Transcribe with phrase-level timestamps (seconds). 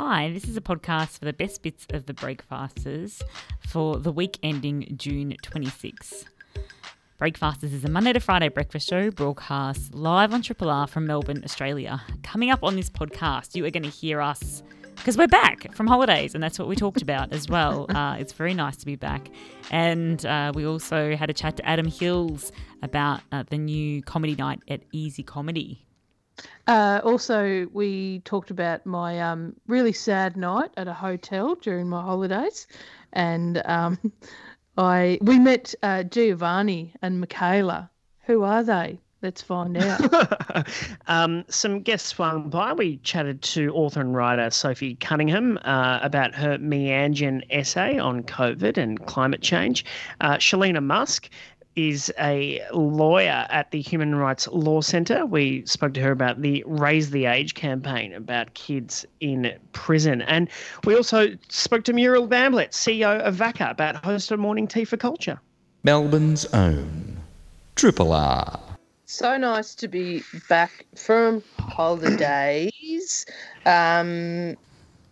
[0.00, 3.20] Hi, this is a podcast for the best bits of the Breakfasters
[3.66, 6.24] for the week ending June 26.
[7.18, 11.42] Breakfasters is a Monday to Friday breakfast show broadcast live on Triple R from Melbourne,
[11.44, 12.00] Australia.
[12.22, 14.62] Coming up on this podcast, you are going to hear us
[14.94, 17.86] because we're back from holidays, and that's what we talked about as well.
[17.98, 19.28] Uh, it's very nice to be back.
[19.72, 22.52] And uh, we also had a chat to Adam Hills
[22.84, 25.87] about uh, the new comedy night at Easey Comedy.
[26.66, 32.02] Uh, also, we talked about my um, really sad night at a hotel during my
[32.02, 32.66] holidays,
[33.12, 33.98] and um,
[34.76, 37.90] I we met uh, Giovanni and Michaela.
[38.26, 39.00] Who are they?
[39.20, 40.68] Let's find out.
[41.08, 42.72] um, some guests swung by.
[42.72, 48.76] We chatted to author and writer Sophie Cunningham uh, about her Meanjin essay on COVID
[48.76, 49.84] and climate change.
[50.20, 51.30] Uh, Shahleena Musk
[51.78, 55.24] is a lawyer at the Human Rights Law Centre.
[55.24, 60.22] We spoke to her about the Raise the Age campaign about kids in prison.
[60.22, 60.48] And
[60.84, 64.96] we also spoke to Muriel Bamblett, CEO of VACCA, about hosting a morning tea for
[64.96, 65.38] culture.
[65.84, 67.16] Melbourne's own
[67.76, 68.58] Triple R.
[69.04, 73.24] So nice to be back from holidays.
[73.66, 74.56] Um,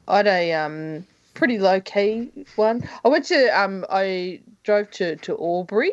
[0.09, 2.89] I had a um, pretty low key one.
[3.05, 5.93] I went to um, I drove to to Albury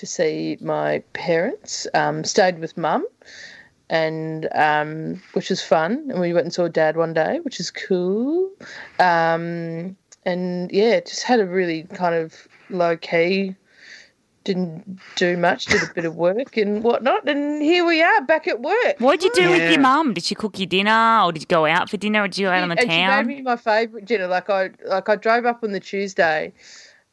[0.00, 1.86] to see my parents.
[1.92, 3.06] Um, stayed with mum,
[3.90, 6.08] and um, which was fun.
[6.10, 8.50] And we went and saw dad one day, which is cool.
[8.98, 13.54] Um, and yeah, just had a really kind of low key.
[14.42, 18.48] Didn't do much, did a bit of work and whatnot, and here we are back
[18.48, 18.96] at work.
[18.98, 19.50] What did you do yeah.
[19.50, 20.14] with your mum?
[20.14, 22.46] Did she cook you dinner, or did you go out for dinner, or did you
[22.46, 23.22] go out on the and town?
[23.22, 24.26] She made me my favourite dinner.
[24.28, 26.54] Like I, like I drove up on the Tuesday,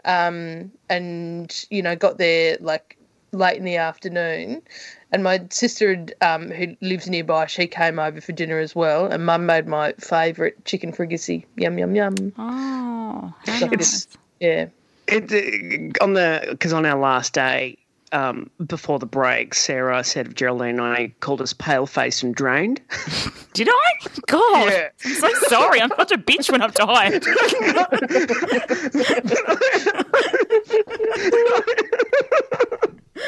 [0.07, 2.97] um, and you know got there like
[3.31, 4.63] late in the afternoon.
[5.11, 9.05] And my sister um, who lives nearby she came over for dinner as well.
[9.05, 12.33] And mum made my favourite chicken fricassee yum yum yum.
[12.37, 14.07] Oh nice.
[14.39, 14.67] yeah.
[15.07, 17.77] It, uh, on the because on our last day
[18.11, 22.33] um, before the break, Sarah said of Geraldine and I called us pale faced and
[22.33, 22.81] drained.
[23.53, 24.07] Did I?
[24.27, 24.89] God, yeah.
[25.05, 25.81] I'm so sorry.
[25.81, 27.23] I'm such a bitch when I'm tired.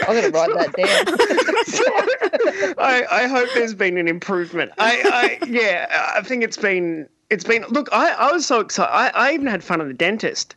[0.07, 2.75] I'm going to write that down.
[2.77, 4.71] I, I hope there's been an improvement.
[4.77, 7.63] I, I yeah, I think it's been it's been.
[7.69, 8.91] Look, I, I was so excited.
[8.91, 10.55] I, I even had fun at the dentist.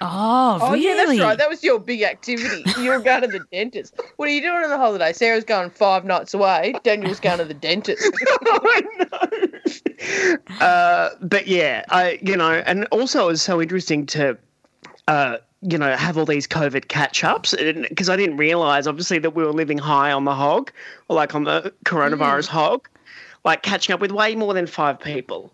[0.00, 0.84] Oh, oh really?
[0.84, 1.38] yeah, that's right.
[1.38, 2.64] That was your big activity.
[2.80, 4.00] You were going to the dentist.
[4.16, 5.12] What are you doing on the holiday?
[5.12, 6.74] Sarah's going five nights away.
[6.84, 8.02] Daniel's going to the dentist.
[8.42, 10.56] I know.
[10.60, 14.38] Uh, but yeah, I you know, and also it was so interesting to.
[15.06, 19.30] Uh, you know, have all these COVID catch ups because I didn't realize, obviously, that
[19.34, 20.70] we were living high on the hog
[21.08, 22.50] or like on the coronavirus mm.
[22.50, 22.88] hog,
[23.44, 25.52] like catching up with way more than five people.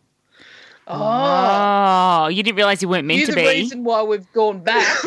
[0.86, 3.48] Oh, oh you didn't realize you weren't meant You're to the be.
[3.48, 4.84] reason why we've gone back.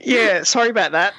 [0.00, 1.14] yeah, sorry about that.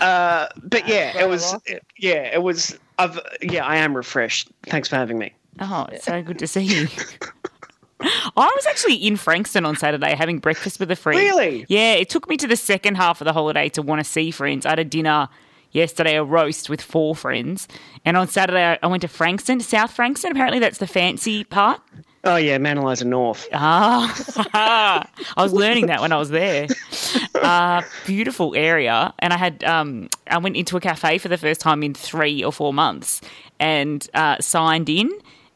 [0.00, 1.54] Uh, but yeah, it was.
[1.98, 2.78] Yeah, it was.
[2.98, 3.20] I've.
[3.40, 4.50] Yeah, I am refreshed.
[4.64, 5.32] Thanks for having me.
[5.60, 6.88] Oh, it's so good to see you.
[8.00, 11.18] I was actually in Frankston on Saturday having breakfast with a friend.
[11.18, 11.64] Really?
[11.68, 14.30] Yeah, it took me to the second half of the holiday to want to see
[14.30, 14.66] friends.
[14.66, 15.28] I had a dinner
[15.76, 17.68] yesterday, a roast with four friends.
[18.04, 20.32] And on Saturday, I went to Frankston, South Frankston.
[20.32, 21.80] Apparently, that's the fancy part.
[22.24, 23.48] Oh, yeah, Mount North.
[23.52, 26.66] Ah, I was learning that when I was there.
[27.34, 29.14] Uh, beautiful area.
[29.20, 32.42] And I had, um, I went into a cafe for the first time in three
[32.42, 33.20] or four months
[33.60, 35.08] and uh, signed in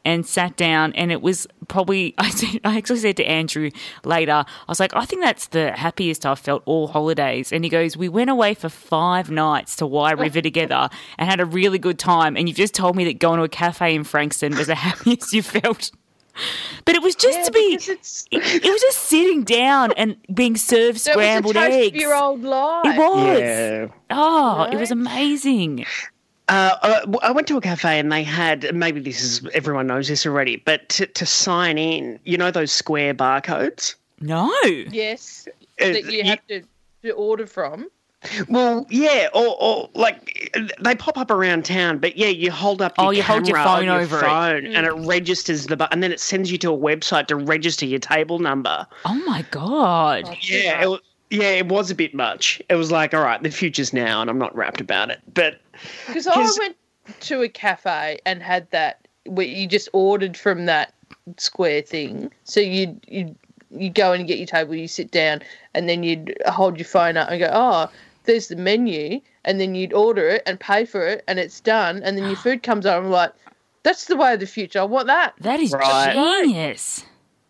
[0.05, 3.71] and sat down and it was probably I, said, I actually said to Andrew
[4.05, 7.53] later I was like I think that's the happiest I've felt all holidays.
[7.53, 10.89] And he goes we went away for five nights to Wye River together
[11.19, 13.49] and had a really good time and you've just told me that going to a
[13.49, 15.91] cafe in Frankston was the happiest you felt.
[16.85, 20.57] But it was just yeah, to be it, it, was just sitting down and being
[20.57, 22.01] served scrambled was a eggs.
[22.01, 22.87] your old life.
[22.87, 23.41] it was.
[23.41, 23.89] Yeah.
[24.11, 24.73] oh Right?
[24.73, 25.85] it was amazing
[26.51, 30.09] Uh, uh, I went to a cafe and they had maybe this is everyone knows
[30.09, 33.95] this already, but to, to sign in, you know those square barcodes.
[34.21, 34.53] no
[34.91, 35.47] yes
[35.81, 36.63] Uh, that you have to,
[37.05, 37.89] to order from
[38.49, 42.93] Well, yeah, or, or like they pop up around town, but yeah, you hold up.
[42.99, 44.21] Your Oh, you hold your camera on phone over it.
[44.21, 47.37] phone and it registers the, bu- and then it sends you to a website to
[47.37, 48.87] register your table number.
[49.07, 50.99] oh my god Yeah, it, wa-
[51.31, 52.61] yeah, it was a bit much.
[52.69, 55.21] It was like, all right, the future's now, and I'm not wrapped about it.
[55.33, 55.61] But
[56.07, 56.77] Because I went
[57.21, 60.93] to a cafe and had that where you just ordered from that
[61.37, 62.31] square thing.
[62.45, 63.35] So you you
[63.71, 65.43] you go and get your table, you sit down,
[65.75, 67.89] and then you'd hold your phone up and go, oh,
[68.25, 72.03] there's the menu, and then you'd order it and pay for it, and it's done,
[72.03, 72.99] and then your food comes out.
[72.99, 73.33] And I'm like,
[73.85, 74.81] That's the way of the future.
[74.81, 76.15] I want that, That is Right.
[76.15, 77.05] genius.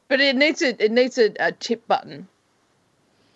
[0.08, 2.28] but it needs a it needs a, a tip button.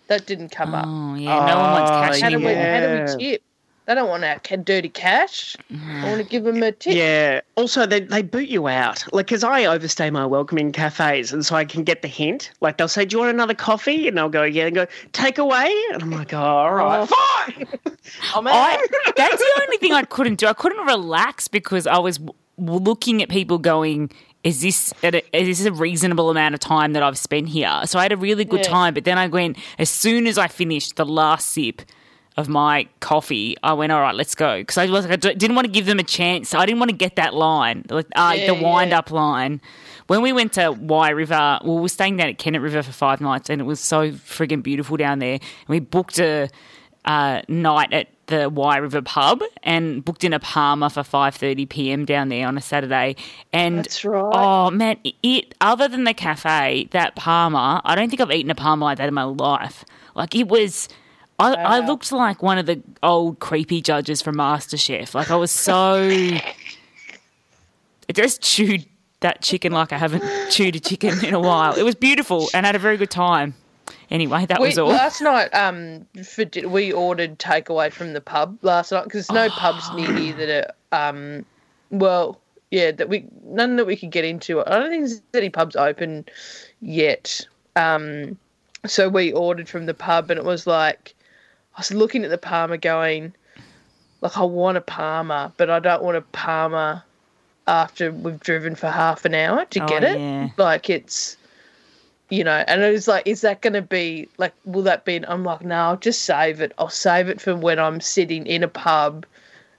[0.07, 0.85] That didn't come up.
[0.87, 3.43] Oh yeah, no one wants Oh, cash How do we how do we tip?
[3.85, 5.55] They don't want our ca- dirty cash.
[5.71, 6.95] I want to give them a tip.
[6.95, 7.41] Yeah.
[7.55, 9.05] Also, they, they boot you out.
[9.13, 12.49] Like, because I overstay my welcome in cafes, and so I can get the hint.
[12.61, 15.37] Like, they'll say, "Do you want another coffee?" And I'll go, "Yeah." And go, "Take
[15.37, 17.45] away." And I'm like, oh, "All right, oh.
[17.45, 17.67] fine."
[18.33, 18.53] I'm out.
[18.55, 20.47] I, that's the only thing I couldn't do.
[20.47, 24.09] I couldn't relax because I was w- looking at people going,
[24.45, 27.81] is this a, is this a reasonable amount of time that I've spent here?
[27.85, 28.69] So I had a really good Yeah.
[28.69, 31.81] time, but then I went as soon as I finished the last sip
[32.37, 35.55] of my coffee, I went, all right, let's go, because I was like, I didn't
[35.55, 36.53] want to give them a chance.
[36.53, 38.99] I didn't want to get that line, like uh, Yeah, the wind yeah.
[38.99, 39.61] up line.
[40.07, 42.91] When we went to Wye River, well, we were staying down at Kennet River for
[42.91, 45.35] five nights, and it was so friggin' beautiful down there.
[45.35, 46.49] And we booked a
[47.05, 52.05] uh, night at the Wye River pub and booked in a parma for 5:30 p.m.
[52.05, 53.15] down there on a Saturday.
[53.53, 54.31] And right.
[54.33, 58.55] oh man, it other than the cafe, that parma, I don't think I've eaten a
[58.55, 59.85] parma like that in my life.
[60.15, 60.89] Like it was.
[61.37, 65.13] I, I looked like one of the old creepy judges from MasterChef.
[65.13, 65.95] Like I was so.
[68.07, 68.85] I just chewed
[69.19, 71.75] that chicken like I haven't chewed a chicken in a while.
[71.75, 73.55] It was beautiful and had a very good time.
[74.11, 74.89] Anyway, that We, was all.
[74.89, 79.53] last night, um, for, we ordered takeaway from the pub last night because there's no
[79.55, 81.45] pubs near here that are, um,
[81.89, 82.39] well,
[82.71, 84.61] yeah, that we none that we could get into.
[84.65, 86.25] I don't think there's any pubs open
[86.81, 87.45] yet.
[87.75, 88.37] Um,
[88.85, 91.15] so we ordered from the pub, and it was like
[91.75, 93.33] I was looking at the parma, going,
[94.21, 97.03] like I want a parma, but I don't want a parma
[97.67, 100.19] after we've driven for half an hour to Oh, get it.
[100.19, 100.49] yeah.
[100.57, 101.37] Like it's
[102.29, 105.23] you know, and it was like, is that going to be like, will that be?
[105.27, 106.73] I'm like, no, I'll just save it.
[106.77, 109.25] I'll save it for when I'm sitting in a pub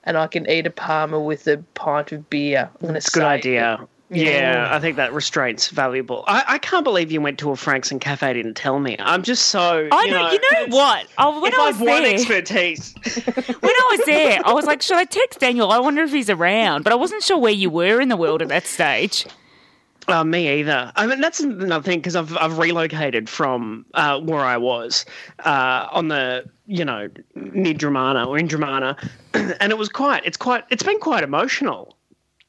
[0.04, 2.70] and I can eat a parma with a pint of beer.
[2.82, 3.80] I'm It's a good idea.
[3.82, 3.88] it.
[4.08, 6.22] Yeah, I think that restraint's valuable.
[6.28, 8.94] I, I can't believe you went to a Frankston Cafe didn't tell me.
[9.00, 9.88] I'm just so.
[9.90, 11.08] I you know, know, you know what?
[11.18, 12.94] Oh, when If I was I've won there, expertise.
[13.24, 15.72] when I was there, I was like, should I text Daniel?
[15.72, 18.42] I wonder if he's around, but I wasn't sure where you were in the world
[18.42, 19.26] at that stage.
[20.08, 20.92] Uh, me either.
[20.94, 25.04] I mean, that's another thing because I've I've relocated from uh, where I was
[25.40, 28.96] uh, on the you know near Dromana or in Dromana,
[29.60, 30.24] and it was quite.
[30.24, 30.64] It's quite.
[30.70, 31.95] It's been quite emotional.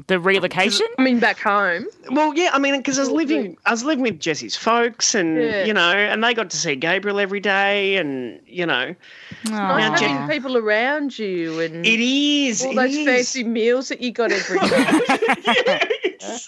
[0.08, 0.88] The relocation.
[0.98, 1.86] I mean, back home.
[2.10, 3.58] Well, yeah, I mean, because I was living.
[3.66, 5.66] I was living with Jesse's folks, and Yeah.
[5.66, 8.96] you know, and they got to see Gabriel every day, and you know,
[9.44, 13.06] Nice Now, having Jen- people around you and it is all it those is.
[13.06, 15.82] fancy meals that you got every day.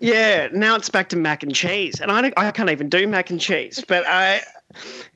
[0.00, 3.06] Yeah, now it's back to mac and cheese, and I don't, I can't even do
[3.08, 4.42] mac and cheese, but I,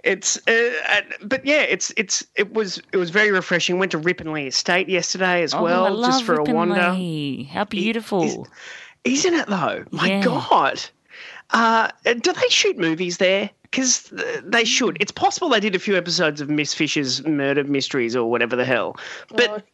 [0.02, 3.78] it's, uh, uh, but yeah, it's it's it was it was very refreshing.
[3.78, 6.80] Went to Rippon Lea Estate yesterday as Oh, well, I love just for a wander.
[7.50, 8.46] How beautiful!
[9.04, 9.84] Isn't it though?
[9.90, 10.22] My Yeah.
[10.22, 10.82] God,
[11.50, 13.50] uh, do they shoot movies there?
[13.62, 14.12] Because
[14.44, 14.96] they should.
[15.00, 18.64] It's possible they did a few episodes of Miss Fisher's Murder Mysteries or whatever the
[18.64, 18.96] hell,
[19.28, 19.66] but.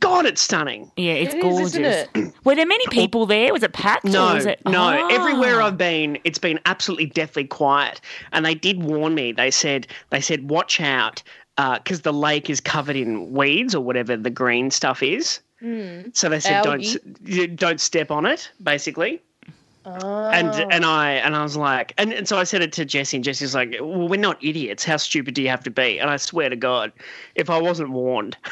[0.00, 0.90] God, it's stunning.
[0.96, 1.74] Yeah, it's It is, gorgeous.
[1.74, 2.34] isn't it?
[2.44, 3.52] Were there many people there?
[3.52, 4.04] Was it packed?
[4.06, 4.60] or No, was it...
[4.66, 4.80] no.
[4.80, 5.08] Ah.
[5.10, 8.00] Everywhere I've been, it's been absolutely deathly quiet.
[8.32, 9.32] And they did warn me.
[9.32, 11.22] They said, they said, watch out,
[11.56, 15.40] because the lake is covered in weeds or whatever the green stuff is.
[16.12, 16.86] So they said, don't Algae.
[16.88, 19.22] s- you don't step on it, basically.
[19.84, 20.28] Oh.
[20.30, 23.16] And and I and I was like, and, and so I said it to Jesse,
[23.16, 24.84] and Jesse's like, well, we're not idiots.
[24.84, 25.98] How stupid do you have to be?
[26.00, 26.92] And I swear to God,
[27.36, 28.36] if I wasn't warned.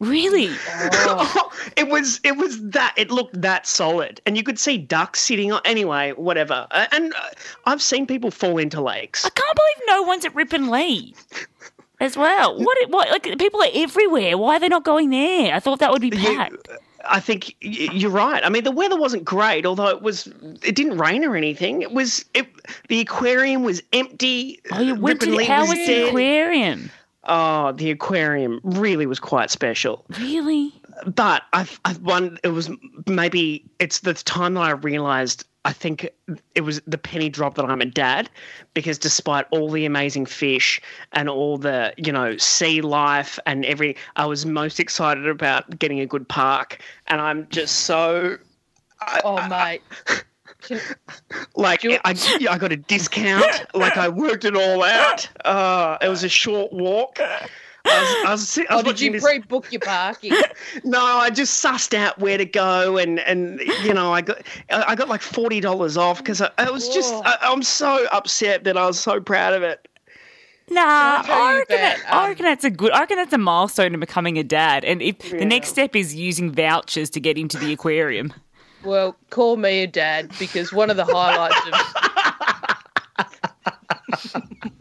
[0.00, 0.50] Really?
[1.06, 1.50] Oh.
[1.76, 5.52] it was it was that it looked that solid and you could see ducks sitting
[5.52, 7.28] on anyway whatever Uh, and uh,
[7.66, 11.14] i've seen people fall into lakes I can't believe no one's at Rippon Lea
[12.00, 12.58] as well.
[12.58, 12.78] What?
[12.90, 13.08] What?
[13.10, 14.36] Like people are everywhere.
[14.36, 15.54] Why are they not going there?
[15.54, 16.68] I thought that would be You- packed.
[17.06, 20.26] i think you're right i mean the weather wasn't great although it was
[20.62, 22.46] it didn't rain or anything it was it
[22.88, 26.90] the aquarium was empty Oh, you went to Ripon the, Lake how was the aquarium?
[27.26, 30.72] Oh the aquarium really was quite special Really?
[31.06, 32.70] but I've, I've one it was
[33.06, 36.08] maybe it's the time that i realized i think
[36.54, 38.30] it was the penny drop that i'm a dad
[38.74, 40.80] because despite all the amazing fish
[41.12, 46.00] and all the you know sea life and every i was most excited about getting
[46.00, 48.38] a good park and i'm just so
[49.24, 49.82] oh, mate.
[51.56, 52.14] Like Do I,
[52.50, 53.44] I got a discount
[53.74, 57.18] like i worked it all out uh, it was a short walk
[57.86, 60.32] I was, I was, si- I Oh, did you this- pre-book your parking?
[60.84, 64.40] No, I just sussed out where to go, and and you know, I got
[64.70, 67.20] I I got like forty dollars off because I, I was just Whoa.
[67.26, 69.86] I, I'm so upset that I was so proud of it.
[70.70, 72.90] Nah, I'll tell I you reckon, that, that, I um, reckon that's a good.
[72.92, 74.82] I reckon that's a milestone in becoming a dad.
[74.86, 78.32] And if the next step is using vouchers to get into the aquarium,
[78.84, 81.56] Well, call me a dad because one of the highlights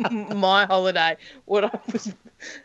[0.05, 2.13] of my holiday, what I was,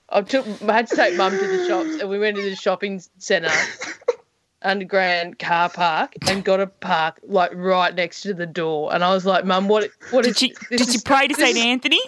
[0.09, 2.57] I took, I had to take mum to the shops, and we went to the
[2.57, 3.51] shopping centre,
[4.63, 9.15] underground car park, and got a park like right next to the door, and I
[9.15, 10.43] was like, mum, what, what Did is?
[10.43, 12.01] you this did you is- pray to Saint Anthony?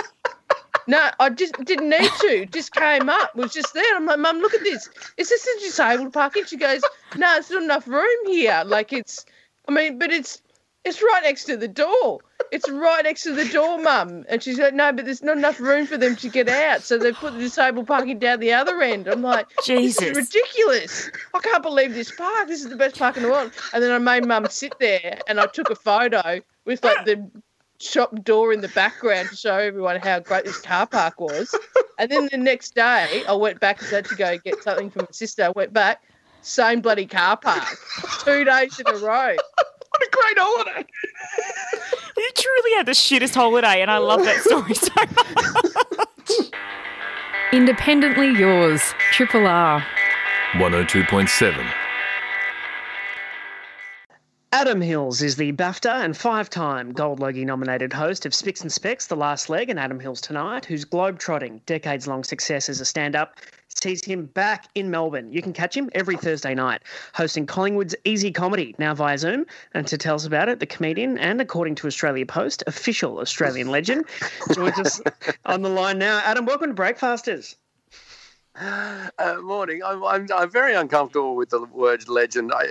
[0.86, 2.46] No, I just didn't need to.
[2.46, 3.96] Just came up, was just there.
[3.96, 4.88] I'm like, Mum, look at this.
[5.16, 6.44] Is this a disabled parking?
[6.44, 6.82] She goes,
[7.16, 8.62] No, it's not enough room here.
[8.64, 9.24] Like it's,
[9.68, 10.42] I mean, but it's
[10.84, 12.20] it's right next to the door.
[12.50, 14.24] It's right next to the door, Mum.
[14.28, 16.98] And she's like, No, but there's not enough room for them to get out, so
[16.98, 19.06] they put the disabled parking down the other end.
[19.06, 20.02] I'm like, This Jesus.
[20.02, 21.10] is ridiculous.
[21.34, 22.48] I can't believe this park.
[22.48, 23.52] This is the best park in the world.
[23.72, 27.30] And then I made Mum sit there, and I took a photo with like the
[27.80, 31.54] shop door in the background to show everyone how great this car park was.
[31.98, 34.90] And then the next day, I went back because I had to go get something
[34.90, 35.44] from my sister.
[35.44, 36.02] I went back,
[36.42, 37.64] same bloody car park,
[38.24, 39.34] two days in a row.
[39.34, 40.86] What a great holiday!
[42.16, 44.92] You truly had the shittest holiday, and I love that story so
[45.96, 46.52] much.
[47.52, 49.84] Independently yours, Triple R.
[50.52, 51.89] 102.7.
[54.52, 59.06] Adam Hills is the BAFTA and five-time Gold Logie nominated host of Spicks and Specks,
[59.06, 63.38] The Last Leg, and Adam Hills Tonight, whose globe-trotting, decades-long success as a stand-up
[63.68, 65.32] sees him back in Melbourne.
[65.32, 66.82] You can catch him every Thursday night,
[67.14, 69.46] hosting Collingwood's Easey Comedy, now via Zoom.
[69.72, 73.68] And to tell us about it, the comedian and, according to Australia Post, official Australian
[73.68, 74.04] legend,
[74.52, 75.00] joins us
[75.44, 76.20] on the line now.
[76.24, 77.54] Adam, welcome to Breakfasters.
[78.56, 79.80] Uh, morning.
[79.84, 82.52] I'm, I'm I'm very uncomfortable with the word legend.
[82.52, 82.70] I,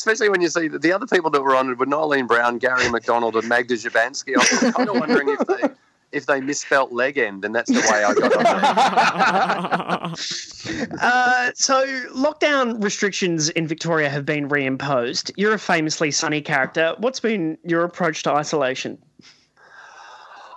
[0.00, 2.56] especially when you see that the other people that were on it were Noeline Brown,
[2.56, 4.34] Garry McDonald, and Magda Szubanski.
[4.34, 5.68] I was kind of wondering if they
[6.10, 10.16] if they misspelt leg end, and that's the way I got on there.
[11.00, 15.30] Uh, so, lockdown restrictions in Victoria have been reimposed.
[15.36, 16.94] You're a famously sunny character.
[16.98, 18.98] What's been your approach to isolation?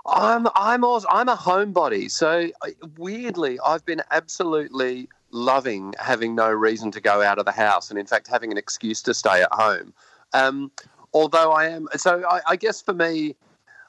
[0.06, 2.50] I'm I'm also I'm a homebody, so
[2.98, 8.00] weirdly, I've been absolutely loving having no reason to go out of the house, and
[8.00, 9.94] in fact having an excuse to stay at home.
[10.32, 10.72] Um,
[11.14, 13.36] although I am, so I, I guess for me,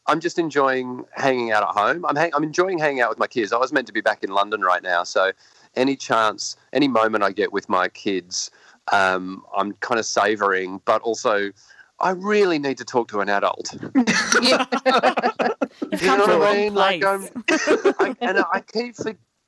[0.06, 2.04] I'm just enjoying hanging out at home.
[2.04, 3.52] I'm hang, I'm enjoying hanging out with my kids.
[3.52, 5.32] I was meant to be back in London right now, so
[5.76, 8.50] any chance, any moment I get with my kids,
[8.92, 11.52] um, I'm kind of savouring, but also.
[12.00, 13.72] I really need to talk to an adult.
[16.00, 16.74] You know what I mean?
[16.74, 17.04] Like.
[17.04, 18.96] I'm, I, and I keep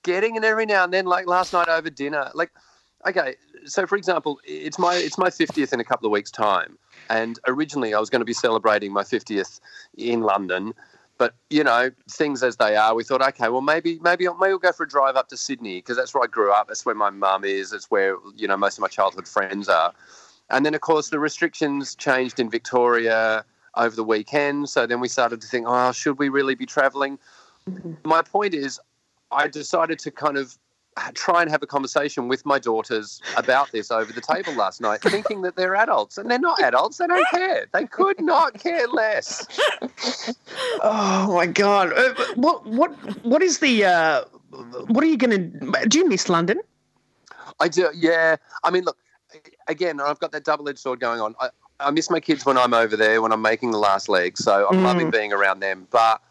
[0.07, 2.53] forgetting, and every now and then, like last night over dinner, like,
[3.09, 3.35] okay,
[3.65, 6.79] so for example, it's my it's my fiftieth in a couple of weeks' time,
[7.11, 9.59] and originally I was going to be celebrating my fiftieth
[9.97, 10.75] in London,
[11.19, 14.59] but you know, things as they are, we thought, okay, well maybe maybe maybe we'll
[14.59, 16.95] go for a drive up to Sydney because that's where I grew up, that's where
[16.95, 19.93] my mum is, it's where you know most of my childhood friends are,
[20.51, 23.45] and then of course the restrictions changed in Victoria
[23.75, 24.69] over the weekend.
[24.69, 27.19] So then we started to think, oh, should we really be traveling?
[27.69, 28.09] Mm-hmm.
[28.09, 28.81] My point is,
[29.37, 30.57] I decided to kind of
[31.13, 35.03] try and have a conversation with my daughters about this over the table last night,
[35.03, 36.17] thinking that they're adults.
[36.17, 36.97] And they're not adults.
[36.97, 37.67] They don't care.
[37.73, 39.47] They could not care less.
[40.83, 41.93] Oh my god!
[41.93, 42.91] Uh, what what
[43.25, 43.85] what is the?
[43.85, 44.25] Uh,
[44.89, 45.87] what are you going to?
[45.87, 46.61] Do you miss London?
[47.61, 48.37] I do, yeah.
[48.65, 48.97] I mean, look,
[49.67, 51.35] again, I've got that double edged sword going on.
[51.41, 51.49] I,
[51.81, 54.37] I miss my kids when I'm over there, when I'm making the last leg.
[54.39, 54.85] So I'm Mm.
[54.85, 55.87] loving being around them.
[55.91, 56.23] But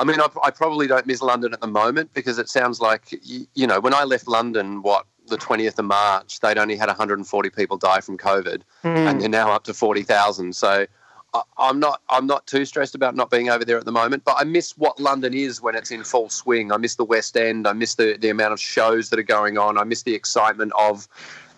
[0.00, 3.12] I mean, I, I probably don't miss London at the moment because it sounds like,
[3.22, 6.86] you, you know, when I left London, what, the 20th of March, they'd only had
[6.86, 8.88] 140 people die from COVID hmm.
[8.88, 10.56] and they're now up to 40,000.
[10.56, 10.86] So
[11.34, 14.24] I, I'm not I'm not too stressed about not being over there at the moment,
[14.24, 16.72] but I miss what London is when it's in full swing.
[16.72, 17.68] I miss the West End.
[17.68, 19.78] I miss the, the amount of shows that are going on.
[19.78, 21.06] I miss the excitement of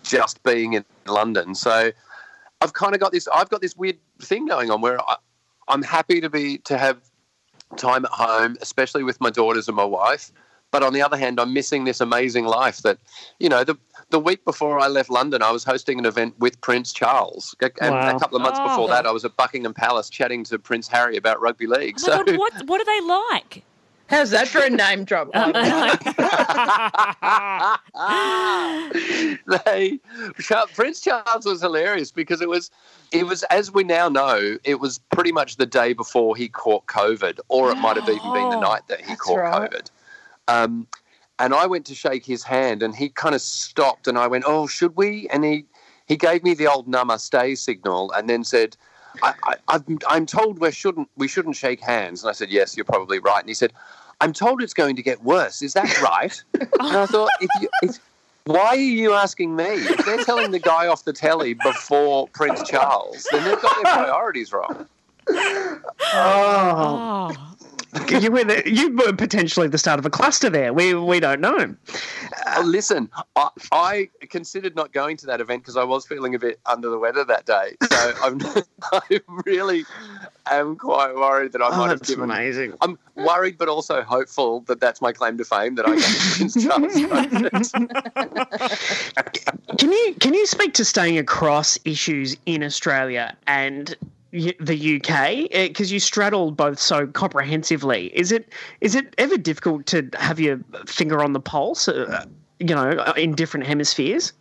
[0.03, 1.55] just being in London.
[1.55, 1.91] So
[2.61, 5.15] I've kind of got this I've got this weird thing going on where I,
[5.69, 6.99] I'm happy to be to have
[7.77, 10.31] time at home, especially with my daughters and my wife.
[10.71, 12.97] But on the other hand, I'm missing this amazing life that,
[13.39, 13.77] you know, the
[14.09, 17.55] the week before I left London, I was hosting an event with Prince Charles.
[17.79, 18.15] And Wow.
[18.15, 18.67] a couple of months Oh.
[18.69, 21.97] before that, I was at Buckingham Palace chatting to Prince Harry about rugby league.
[21.99, 23.63] Oh so God, what what are they like?
[24.13, 25.31] How's that for a name drop?
[29.65, 29.99] they
[30.75, 32.69] Prince Charles was hilarious because it was
[33.11, 36.85] it was as we now know it was pretty much the day before he caught
[36.85, 39.71] COVID, or it might have even been the Oh, night that he that's caught right.
[39.71, 39.89] COVID.
[40.47, 40.85] Um,
[41.39, 44.43] and I went to shake his hand, and he kind of stopped, and I went,
[44.45, 45.65] "Oh, should we?" And he
[46.05, 48.77] he gave me the old namaste signal, and then said.
[49.21, 52.75] I, I, I'm, I'm told we shouldn't we shouldn't shake hands, and I said yes,
[52.75, 53.41] you're probably right.
[53.41, 53.71] And he said,
[54.23, 55.61] "I'm told it's going to get worse.
[55.61, 57.99] Is that right?" and I thought, if you if,
[58.45, 59.65] Why are you asking me?
[59.65, 63.93] If they're telling the guy off the telly before Prince Charles, then they've got their
[63.93, 64.87] priorities wrong.
[66.13, 67.52] Oh, Oh,
[68.09, 70.73] you were the, you were potentially the start of a cluster there.
[70.73, 71.75] We we don't know.
[72.55, 76.39] Oh, listen, I, I considered not going to that event because I was feeling a
[76.39, 77.75] bit under the weather that day.
[77.91, 78.39] So I'm,
[78.91, 79.85] I really
[80.47, 82.25] am quite worried that I Oh, might have that's given.
[82.25, 82.73] amazing.
[82.81, 85.95] I'm worried, but also hopeful that that's my claim to fame that I
[86.59, 87.71] Charles.
[89.77, 93.95] Can you can you speak to staying across issues in Australia and
[94.33, 98.07] the UK because you straddle both so comprehensively?
[98.07, 101.87] Is it is it ever difficult to have your finger on the pulse?
[101.87, 102.25] Uh,
[102.59, 104.33] you know, in different hemispheres.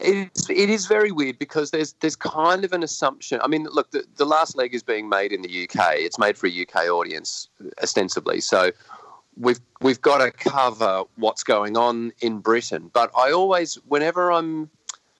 [0.00, 3.40] It's, it is very weird because there's there's kind of an assumption.
[3.42, 5.94] I mean, look, the, the last leg is being made in the UK.
[5.96, 7.48] It's made for a UK audience
[7.82, 8.70] ostensibly, so
[9.36, 12.90] we've we've got to cover what's going on in Britain.
[12.92, 14.70] But I always, whenever I'm,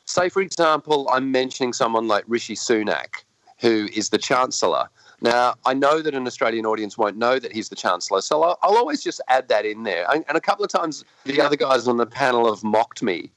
[0.09, 3.25] say for example, I'm mentioning someone like Rishi Sunak,
[3.61, 4.89] who is the Chancellor.
[5.21, 8.59] Now, I know that an Australian audience won't know that he's the Chancellor, so I'll,
[8.63, 10.07] I'll always just add that in there.
[10.09, 13.31] And, and a couple of times the other guys on the panel have mocked me.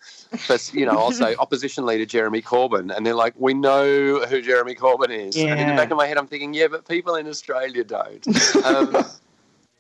[0.48, 4.44] But, you know, I'll say opposition leader Jeremy Corbyn, and they're like, we know who
[4.44, 5.36] Jeremy Corbyn is.
[5.36, 8.26] And in the back of my head, I'm thinking, yeah, but people in Australia don't.
[8.64, 9.06] Um,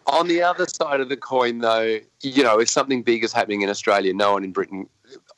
[0.07, 3.61] on the other side of the coin, though, you know, if something big is happening
[3.61, 4.87] in Australia, no one in Britain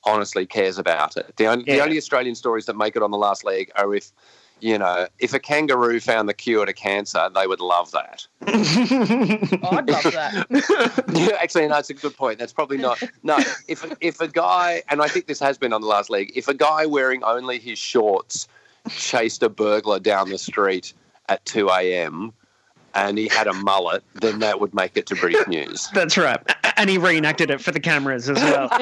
[0.04, 1.36] honestly cares about it.
[1.38, 4.12] The only, the only Australian stories that make it on the last leg are if,
[4.60, 8.28] you know, if a kangaroo found the cure to cancer, they would love that.
[9.64, 11.06] Oh, I'd love that.
[11.14, 12.40] yeah, actually, no, it's a good point.
[12.40, 13.02] That's probably not.
[13.24, 13.38] No,
[13.68, 16.48] if if a guy, and I think this has been on the last leg, if
[16.48, 18.48] a guy wearing only his shorts
[18.90, 20.94] chased a burglar down the street
[21.30, 22.34] at two a.m.
[22.96, 25.90] and he had a mullet, then that would make it to brief news.
[25.94, 26.40] That's right,
[26.78, 28.70] and he reenacted it for the cameras as well.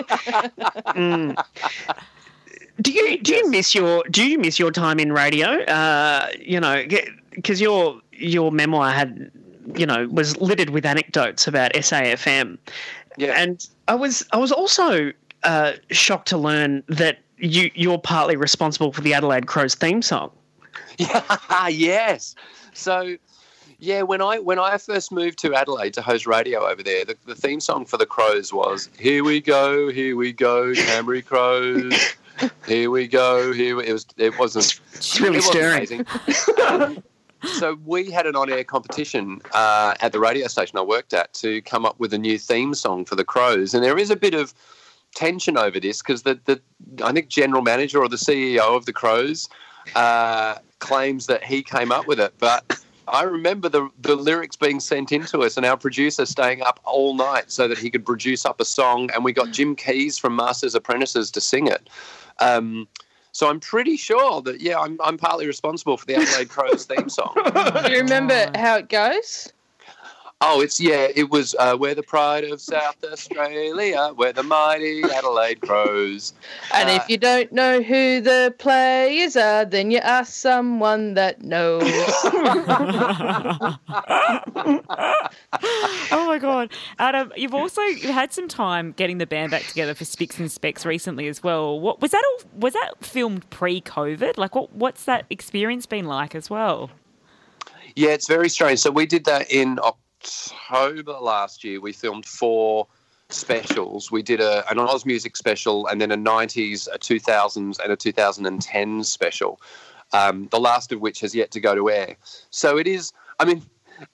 [0.92, 1.36] Mm.
[2.82, 5.48] Do you do you miss your do you miss your time in radio?
[5.64, 6.84] Uh, you know,
[7.32, 9.32] because your your memoir had
[9.76, 12.58] you know was littered with anecdotes about SAFM,
[13.18, 15.12] Yeah, and I was I was also
[15.44, 20.32] uh, shocked to learn that you you're partly responsible for the Adelaide Crows theme song.
[20.98, 22.36] Yeah, yes.
[22.74, 23.18] So,
[23.82, 27.18] yeah, when I when I first moved to Adelaide to host radio over there, the,
[27.26, 31.94] the theme song for the Crows was "Here we go, here we go, Canberra Crows."
[32.66, 33.54] Here we go.
[33.54, 34.08] Here we, it was.
[34.18, 34.80] It wasn't.
[34.94, 37.04] It's really it wasn't stirring.
[37.44, 41.62] so we had an on-air competition uh, at the radio station I worked at to
[41.62, 44.34] come up with a new theme song for the Crows, and there is a bit
[44.34, 44.56] of
[45.14, 46.60] tension over this because the, the
[47.04, 49.48] I think general manager or the CEO of the Crows
[49.96, 54.80] uh, claims that he came up with it, but I remember the the lyrics being
[54.80, 58.06] sent in to us, and our producer staying up all night so that he could
[58.06, 61.90] produce up a song, and we got Jim Keays from Masters Apprentices to sing it.
[62.40, 62.88] Um,
[63.32, 67.10] so I'm pretty sure that yeah, I'm I'm partly responsible for the Adelaide Crows theme
[67.10, 67.34] song.
[67.86, 69.52] Do you remember how it goes?
[70.44, 75.04] Oh, it's yeah, it was uh, we're the pride of South Australia, we're the mighty
[75.04, 76.34] Adelaide Crows.
[76.74, 81.44] And Uh, if you don't know who the players are, then you ask someone that
[81.44, 81.84] knows.
[86.12, 87.32] oh my god, Adam!
[87.36, 90.88] You've also you had some time getting the band back together for Spicks and Specks
[90.88, 91.80] recently as well.
[91.80, 92.24] What was that?
[92.26, 94.38] All was that filmed pre-COVID?
[94.38, 96.90] Like, what what's that experience been like as well?
[97.96, 98.80] Yeah, it's very strange.
[98.80, 100.01] So we did that in October
[100.72, 101.80] last year.
[101.80, 102.88] We filmed four
[103.30, 104.12] specials.
[104.12, 107.96] We did a, an Oz music special and then a 90s, a 2000s, and a
[107.96, 109.62] 2010 special.
[110.14, 112.18] Um, the last of which has yet to go to air.
[112.50, 113.64] So it is, I mean,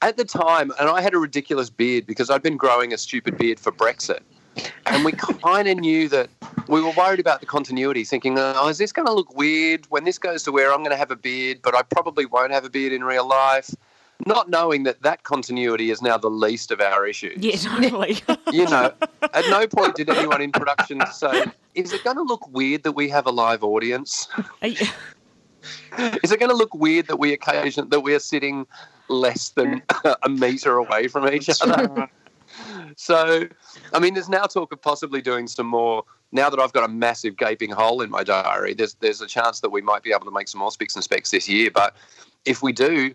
[0.01, 3.37] at the time, and I had a ridiculous beard because I'd been growing a stupid
[3.37, 4.19] beard for Brexit.
[4.85, 6.29] And we kind of knew that
[6.67, 9.85] we were worried about the continuity, thinking, oh, is this going to look weird?
[9.89, 12.51] When this goes to air, I'm going to have a beard, but I probably won't
[12.51, 13.69] have a beard in real life.
[14.25, 17.37] Not knowing that that continuity is now the least of our issues.
[17.37, 18.17] Yeah, totally.
[18.51, 18.93] You know,
[19.33, 22.93] at no point did anyone in production say, is it going to look weird that
[22.93, 24.27] we have a live audience?
[26.23, 28.65] Is it going to look weird that we occasion that we are sitting
[29.09, 29.81] less than
[30.23, 32.09] a meter away from each other?
[32.95, 33.47] So,
[33.93, 36.03] I mean, there's now talk of possibly doing some more.
[36.31, 39.61] Now that I've got a massive gaping hole in my diary, there's there's a chance
[39.61, 41.71] that we might be able to make some more spicks and specks this year.
[41.71, 41.95] But
[42.45, 43.13] if we do,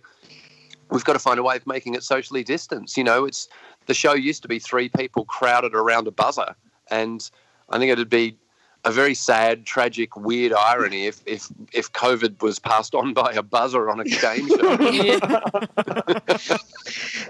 [0.92, 2.96] we've got to find a way of making it socially distanced.
[2.96, 3.48] You know, it's
[3.86, 6.54] the show used to be three people crowded around a buzzer,
[6.90, 7.28] and
[7.70, 8.36] I think it'd be
[8.84, 13.42] a very sad, tragic, weird irony if if if COVID was passed on by a
[13.42, 15.38] buzzer on a game show.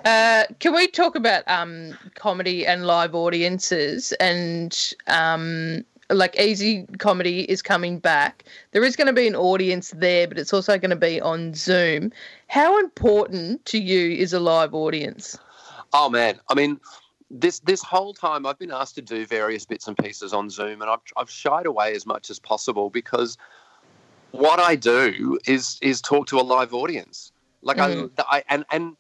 [0.05, 7.43] Uh, can we talk about um, comedy and live audiences and um, like easey comedy
[7.43, 8.45] is coming back.
[8.73, 11.55] There is going to be an audience there, but it's also going to be on
[11.55, 12.13] Zoom.
[12.49, 15.39] How important to you is a live audience?
[15.93, 16.81] Oh man, I mean,
[17.31, 20.83] this this whole time I've been asked to do various bits and pieces on Zoom,
[20.83, 23.39] and I've I've shied away as much as possible because
[24.31, 27.33] what I do is is talk to a live audience.
[27.63, 28.11] Like Mm.
[28.19, 28.97] I, I and and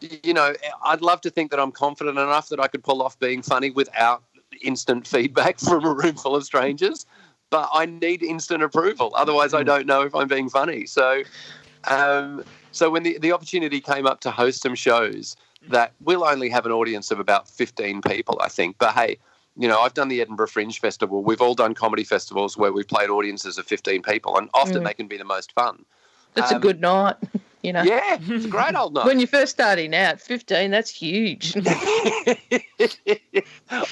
[0.00, 3.18] you know, I'd love to think that I'm confident enough that I could pull off
[3.18, 4.22] being funny without
[4.62, 7.06] instant feedback from a room full of strangers.
[7.50, 10.84] But I need instant approval, otherwise I don't know if I'm being funny.
[10.86, 11.22] So,
[11.84, 15.36] um, so when the the opportunity came up to host some shows
[15.68, 18.76] that will only have an audience of about 15 people, I think.
[18.78, 19.18] But hey,
[19.56, 21.22] you know, I've done the Edinburgh Fringe Festival.
[21.22, 24.86] We've all done comedy festivals where we've played audiences of 15 people, and often Mm.
[24.86, 25.84] they can be the most fun.
[26.34, 27.16] That's a Um, good night,
[27.62, 27.82] you know.
[27.82, 29.06] Yeah, it's a great old night.
[29.06, 31.54] When you're first starting out, 15, that's huge.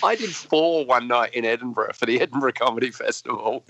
[0.02, 3.64] I did four one night in Edinburgh for the Edinburgh Comedy Festival.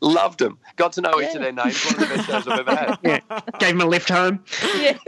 [0.00, 0.58] Loved them.
[0.76, 1.84] Got to know each of their names.
[1.84, 2.98] One of the best shows I've ever had.
[3.02, 3.20] Yeah.
[3.58, 4.44] Gave them a lift home.
[4.76, 4.98] Yeah.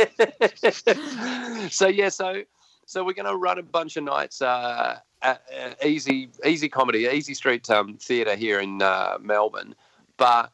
[1.69, 2.43] so yeah, so
[2.87, 7.05] so we're going to run a bunch of nights uh, at uh, easy easey comedy,
[7.05, 9.75] Easey street um, theatre here in uh, Melbourne,
[10.17, 10.53] but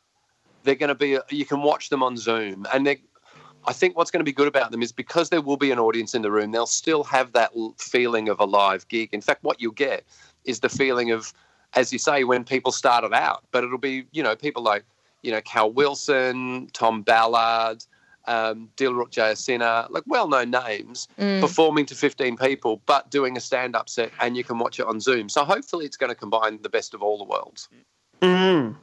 [0.67, 3.01] they're going to be you can watch them on Zoom, and they.
[3.69, 5.81] I think what's going to be good about them is because there will be an
[5.81, 9.09] audience in the room, they'll still have that feeling of a live gig.
[9.13, 10.05] In fact, what you'll get
[10.45, 11.33] is the feeling of,
[11.75, 13.43] as you say, when people started out.
[13.51, 14.85] But it'll be, you know, people like,
[15.23, 17.85] you know, Cal Wilson, Tom Ballard,
[18.29, 21.41] um, Dilruk Jayasinghe, like well-known names, Mm.
[21.41, 25.01] performing to 15 people, but doing a stand-up set, and you can watch it on
[25.01, 25.29] Zoom.
[25.29, 27.69] So hopefully, it's going to combine the best of all the worlds.
[28.23, 28.75] Mm.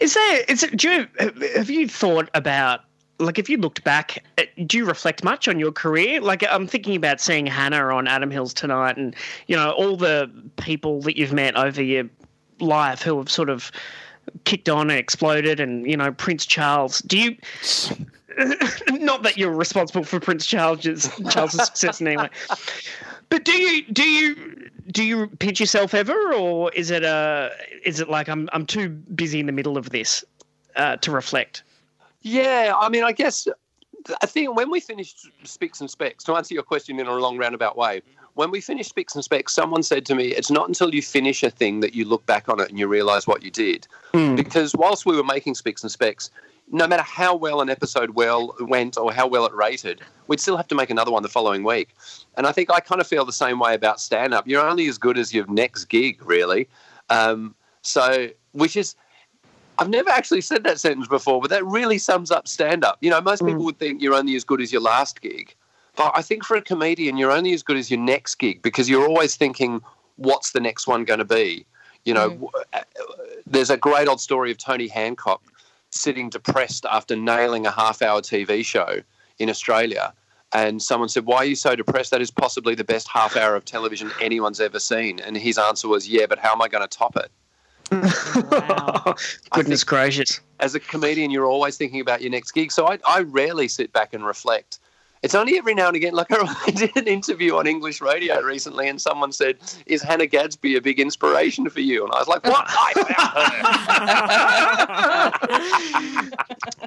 [0.00, 0.44] Is there?
[0.48, 0.76] Is it?
[0.76, 1.08] Do you,
[1.56, 2.80] have you thought about?
[3.18, 6.22] Like, if you looked back, uh, do you reflect much on your career?
[6.22, 9.14] Like, I'm thinking about seeing Hannah on Adam Hills tonight, and
[9.46, 12.08] you know all the people that you've met over your
[12.60, 13.70] life who have sort of
[14.44, 17.00] kicked on and exploded, and you know Prince Charles.
[17.00, 17.36] Do you?
[18.88, 22.30] Not that you're responsible for Prince Charles's Charles's success in any way,
[23.30, 27.50] but do you do you do you pinch yourself ever, or is it a
[27.84, 30.24] is it like I'm I'm too busy in the middle of this
[30.76, 31.62] uh, to reflect?
[32.22, 33.48] Yeah, I mean, I guess
[34.20, 37.38] I think when we finished Spicks and Specs, to answer your question in a long
[37.38, 38.02] roundabout way,
[38.34, 41.42] when we finished Spicks and Specs, someone said to me, "It's not until you finish
[41.42, 44.74] a thing that you look back on it and you realise what you did." Because
[44.74, 46.30] whilst we were making Spicks and Specs,
[46.70, 50.56] no matter how well an episode well went or how well it rated, we'd still
[50.56, 51.94] have to make another one the following week.
[52.36, 54.46] And I think I kind of feel the same way about stand up.
[54.46, 56.68] You're only as good as your next gig, really.
[57.08, 58.94] Um, so, which is,
[59.78, 62.98] I've never actually said that sentence before, but that really sums up stand up.
[63.00, 65.54] You know, most people would think you're only as good as your last gig.
[65.96, 68.88] But I think for a comedian, you're only as good as your next gig because
[68.88, 69.80] you're always thinking,
[70.16, 71.66] what's the next one going to be?
[72.04, 72.80] You know, w- uh,
[73.46, 75.42] there's a great old story of Tony Hancock
[75.90, 79.00] sitting depressed after nailing a half hour TV show
[79.38, 80.12] in Australia.
[80.52, 82.10] And someone said, Why are you so depressed?
[82.10, 85.20] That is possibly the best half hour of television anyone's ever seen.
[85.20, 87.30] And his answer was, Yeah, but how am I going to top it?
[87.92, 89.14] Wow.
[89.50, 90.40] Goodness gracious!
[90.58, 92.72] As a comedian, you're always thinking about your next gig.
[92.72, 94.79] So I, I rarely sit back and reflect.
[95.22, 96.14] It's only every now and again.
[96.14, 100.76] Like I did an interview on English radio recently, and someone said, "Is Hannah Gadsby
[100.76, 102.90] a big inspiration for you?" And I was like, "What?" I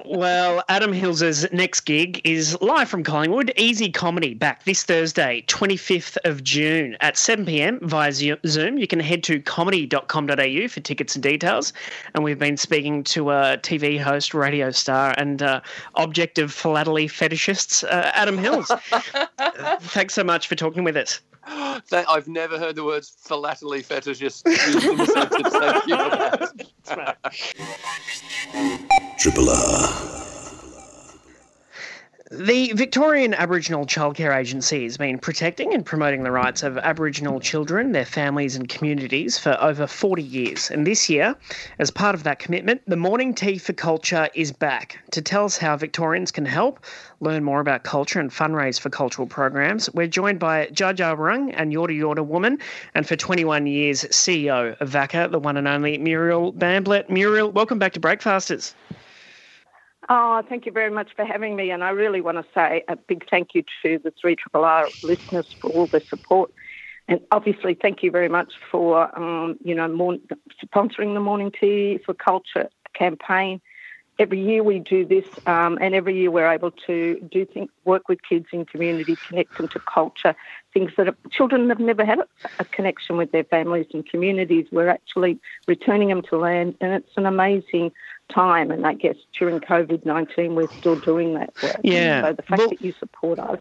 [0.06, 6.18] Well, Adam Hills's next gig is live from Collingwood, Easey Comedy, back this Thursday, 25th
[6.24, 8.12] of June at 7 pm via
[8.46, 8.78] Zoom.
[8.78, 11.74] You can head to comedy.com.au for tickets and details.
[12.14, 15.62] And we've been speaking to a TV host, radio star, and uh,
[15.96, 18.68] object of philately fetishists, uh, Adam Hills.
[19.92, 21.20] Thanks so much for talking with us.
[21.90, 25.50] That- I've never heard the words philately fetishist used in a sentence.
[25.50, 27.18] Thank you for that.
[29.20, 30.26] Triple R.
[32.36, 37.92] The Victorian Aboriginal Childcare Agency has been protecting and promoting the rights of Aboriginal children,
[37.92, 40.72] their families, and communities for over 40 years.
[40.72, 41.36] And this year,
[41.78, 44.98] as part of that commitment, the Morning Tea for Culture is back.
[45.12, 46.84] To tell us how Victorians can help
[47.20, 51.54] learn more about culture and fundraise for cultural programs, we're joined by Dja Dja Wurrung
[51.56, 52.58] and Yorta Yorta Woman,
[52.96, 57.12] and for 21 years, CEO of VACCA, the one and only Muriel Bamblett.
[57.12, 58.74] Muriel, welcome back to Breakfasters.
[60.10, 61.72] Oh, thank you very much for having me.
[61.72, 65.70] And I really want to say a big thank you to the 3RRR listeners for
[65.72, 66.52] all the support
[67.08, 70.18] and obviously, thank you very much for um, you know more,
[70.66, 73.60] sponsoring the Morning Tea for Culture campaign.
[74.20, 78.08] Every year we do this, um, and every year we're able to do things, work
[78.08, 80.36] with kids in community, connect them to culture,
[80.72, 82.28] things that are, children have never had a,
[82.60, 84.68] a connection with their families and communities.
[84.72, 87.92] We're actually returning them to land, and it's an amazing
[88.30, 88.70] time.
[88.70, 91.78] And I guess during COVID 19, we're still doing that work.
[91.84, 92.22] Yeah.
[92.22, 93.60] So the fact Well- that you support us,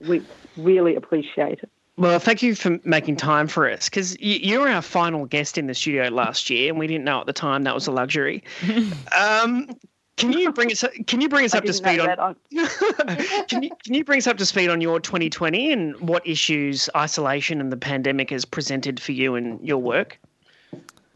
[0.00, 0.22] we
[0.56, 1.70] really appreciate it.
[2.00, 5.66] Well, thank you for making time for us because you were our final guest in
[5.66, 8.42] the studio last year, and we didn't know at the time that was a luxury.
[9.18, 9.68] um,
[10.16, 10.82] can you bring us?
[11.06, 12.36] Can you bring us I up to speed on?
[13.48, 16.88] Can you can you bring us up to speed on your 2020 and what issues
[16.96, 20.18] isolation and the pandemic has presented for you and your work?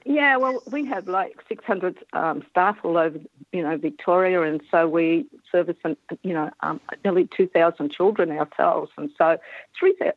[0.07, 3.19] Yeah, well, we have like 600 um, staff all over,
[3.53, 5.77] you know, Victoria, and so we service,
[6.23, 9.38] you know, um, nearly 2,000 children ourselves, and so
[9.79, 10.14] 3,000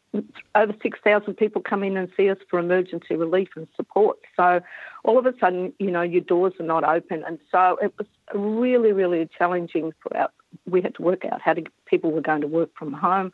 [0.56, 4.18] over 6,000 people come in and see us for emergency relief and support.
[4.36, 4.60] So
[5.06, 8.08] all of a sudden, you know, your doors are not open, and so it was
[8.34, 10.30] really, really challenging for our.
[10.66, 13.32] We had to work out how to people were going to work from home.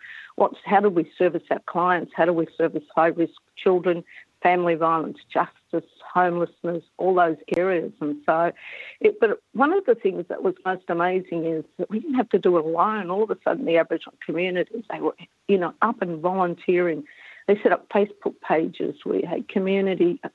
[0.66, 2.12] How do we service our clients?
[2.16, 4.04] How do we service high risk children?
[4.44, 7.92] Family violence, justice, homelessness, all those areas.
[8.02, 8.52] And so,
[9.00, 12.30] it, but one of the things that was most amazing is that we didn't have
[12.30, 13.10] to do it alone.
[13.10, 15.16] All of a sudden, the Aboriginal communities, they were,
[15.48, 17.06] you know, up and volunteering.
[17.48, 18.98] They set up Facebook pages.
[19.06, 20.30] We had community uh,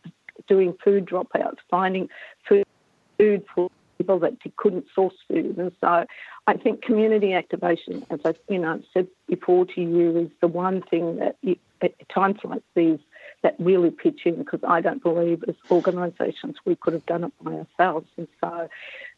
[0.49, 2.09] doing food dropouts, finding
[2.49, 2.65] food,
[3.19, 5.59] food for people that couldn't source food.
[5.59, 6.07] And so
[6.47, 10.83] I think community activation, as I you know said before to you, is the one
[10.83, 12.99] thing that you, at times like these
[13.43, 17.33] that really pitch in because I don't believe as organisations we could have done it
[17.41, 18.09] by ourselves.
[18.17, 18.69] And so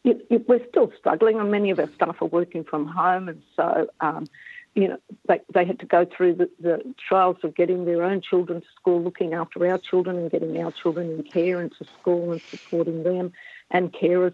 [0.03, 3.41] it, it, we're still struggling, and many of our staff are working from home, and
[3.55, 3.87] so.
[3.99, 4.27] Um,
[4.73, 8.21] you know, they, they had to go through the, the trials of getting their own
[8.21, 11.85] children to school, looking after our children and getting our children in care and to
[11.99, 13.33] school and supporting them
[13.69, 14.33] and carers.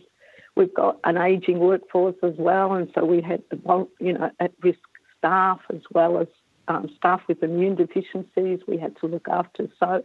[0.55, 3.41] We've got an ageing workforce as well, and so we had,
[3.99, 4.79] you know, at-risk
[5.17, 6.27] staff as well as
[6.67, 9.67] um, staff with immune deficiencies we had to look after.
[9.79, 10.03] So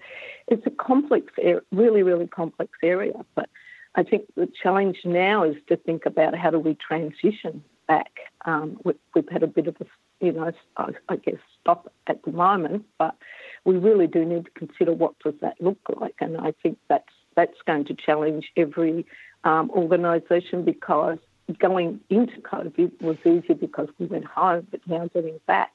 [0.49, 1.33] it's a complex,
[1.71, 3.15] really, really complex area.
[3.35, 3.49] But
[3.95, 8.13] I think the challenge now is to think about how do we transition back.
[8.45, 9.87] Um, we, we've had a bit of a,
[10.25, 13.17] you know, I, I guess stop at the moment, but
[13.65, 17.05] we really do need to consider what does that look like, and I think that's
[17.35, 19.07] that's going to challenge every
[19.45, 21.19] um, organisation because
[21.59, 25.73] going into COVID was easy because we went home, but now getting back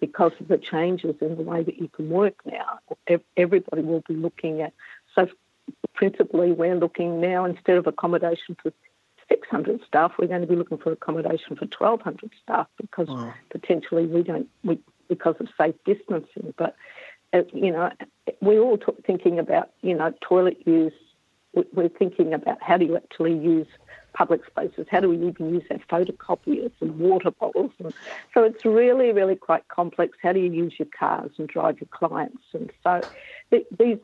[0.00, 2.78] because of the changes in the way that you can work now.
[3.36, 4.72] Everybody will be looking at,
[5.14, 5.28] so
[5.94, 8.72] principally we're looking now instead of accommodation for
[9.28, 13.34] 600 staff, we're going to be looking for accommodation for 1,200 staff because Wow.
[13.50, 14.78] potentially we don't, we,
[15.08, 16.54] because of safe distancing.
[16.56, 16.76] But,
[17.32, 17.90] uh, you know,
[18.40, 20.92] we're all t- thinking about, you know, toilet use.
[21.54, 23.66] We- We're thinking about how do you actually use
[24.16, 24.86] public spaces?
[24.90, 27.72] How do we even use our photocopiers and water bottles?
[27.78, 27.92] And
[28.32, 30.16] so it's really, really quite complex.
[30.22, 32.42] How do you use your cars and drive your clients?
[32.54, 33.02] And so
[33.50, 33.98] these,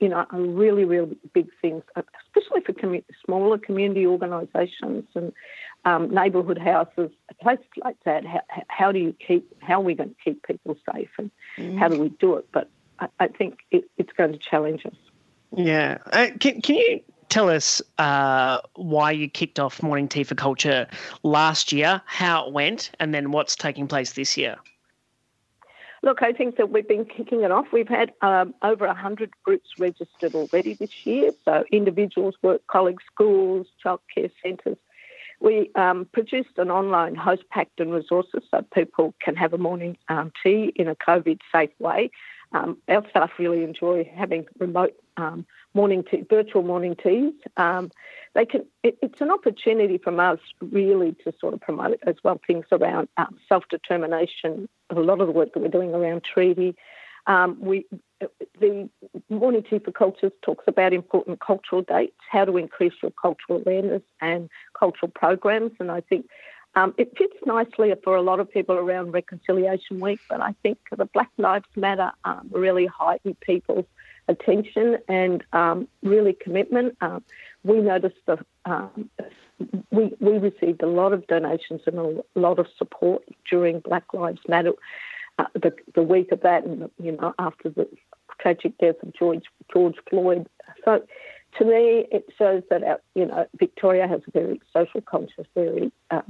[0.00, 5.32] you know, are really, really big things, especially for commu- smaller community organisations and
[5.84, 7.10] um, neighbourhood houses,
[7.40, 8.24] places like that.
[8.24, 9.44] How, how do you keep?
[9.60, 11.10] How are we going to keep people safe?
[11.18, 11.30] And
[11.78, 12.46] how do we do it?
[12.52, 14.96] But I, I think it, it's going to challenge us.
[15.54, 15.98] Yeah.
[16.10, 17.00] Uh, can, can you
[17.32, 20.86] tell us uh, why you kicked off Morning Tea for Culture
[21.22, 24.56] last year, how it went, and then what's taking place this year?
[26.02, 27.68] Look, I think that we've been kicking it off.
[27.72, 31.30] We've had um, over 100 groups registered already this year.
[31.44, 34.76] So individuals, work colleagues, schools, childcare centres.
[35.40, 39.96] We um, produced an online host packed and resources so people can have a morning
[40.08, 42.10] um, tea in a COVID safe way.
[42.52, 47.34] Um, our staff really enjoy having remote um, morning tea, virtual morning teas.
[47.56, 47.90] Um,
[48.34, 48.66] they can.
[48.82, 53.08] It, it's an opportunity from us really to sort of promote as well things around
[53.16, 54.68] um, self determination.
[54.90, 56.74] A lot of the work that we're doing around treaty.
[57.26, 57.86] Um, we
[58.60, 58.88] the
[59.28, 64.02] Morning Tea for Cultures talks about important cultural dates, how to increase your cultural awareness
[64.20, 66.26] and cultural programs, and I think
[66.74, 70.78] um, it fits nicely for a lot of people around Reconciliation Week, but I think
[70.96, 73.84] the Black Lives Matter um, really heightened people's
[74.28, 76.96] attention and um, really commitment.
[77.00, 77.22] Um,
[77.62, 79.10] we noticed that um,
[79.90, 84.40] we, we received a lot of donations and a lot of support during Black Lives
[84.48, 84.72] Matter,
[85.38, 87.88] uh, the, the week of that, and you know after the
[88.40, 90.48] tragic death of George George Floyd.
[90.84, 91.02] So
[91.58, 95.92] to me, it shows that our, you know Victoria has a very social conscious, very
[96.10, 96.22] uh,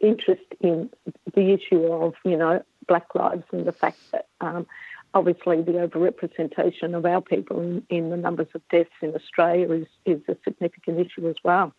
[0.00, 0.90] interest in
[1.34, 4.66] the issue of you know black lives and the fact that um,
[5.14, 9.86] obviously the overrepresentation of our people in, in the numbers of deaths in Australia is,
[10.04, 11.72] is a significant issue as well.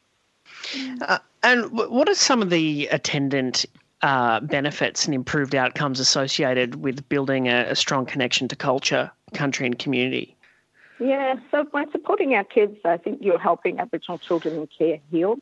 [1.02, 3.66] Uh, and what are some of the attendant
[4.02, 9.66] uh, benefits and improved outcomes associated with building a, a, strong connection to culture, country,
[9.66, 10.36] and community?
[11.00, 15.38] Yeah, so by supporting our kids, I think you're helping Aboriginal children in care heal.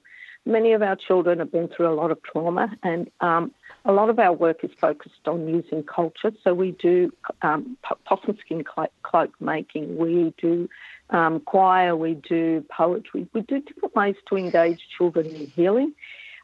[0.45, 3.51] Many of our children have been through a lot of trauma, and um,
[3.85, 6.31] a lot of our work is focused on using culture.
[6.43, 10.67] So we do um, possum skin cloak making, we do
[11.11, 15.93] um, choir, we do poetry, we do different ways to engage children in healing.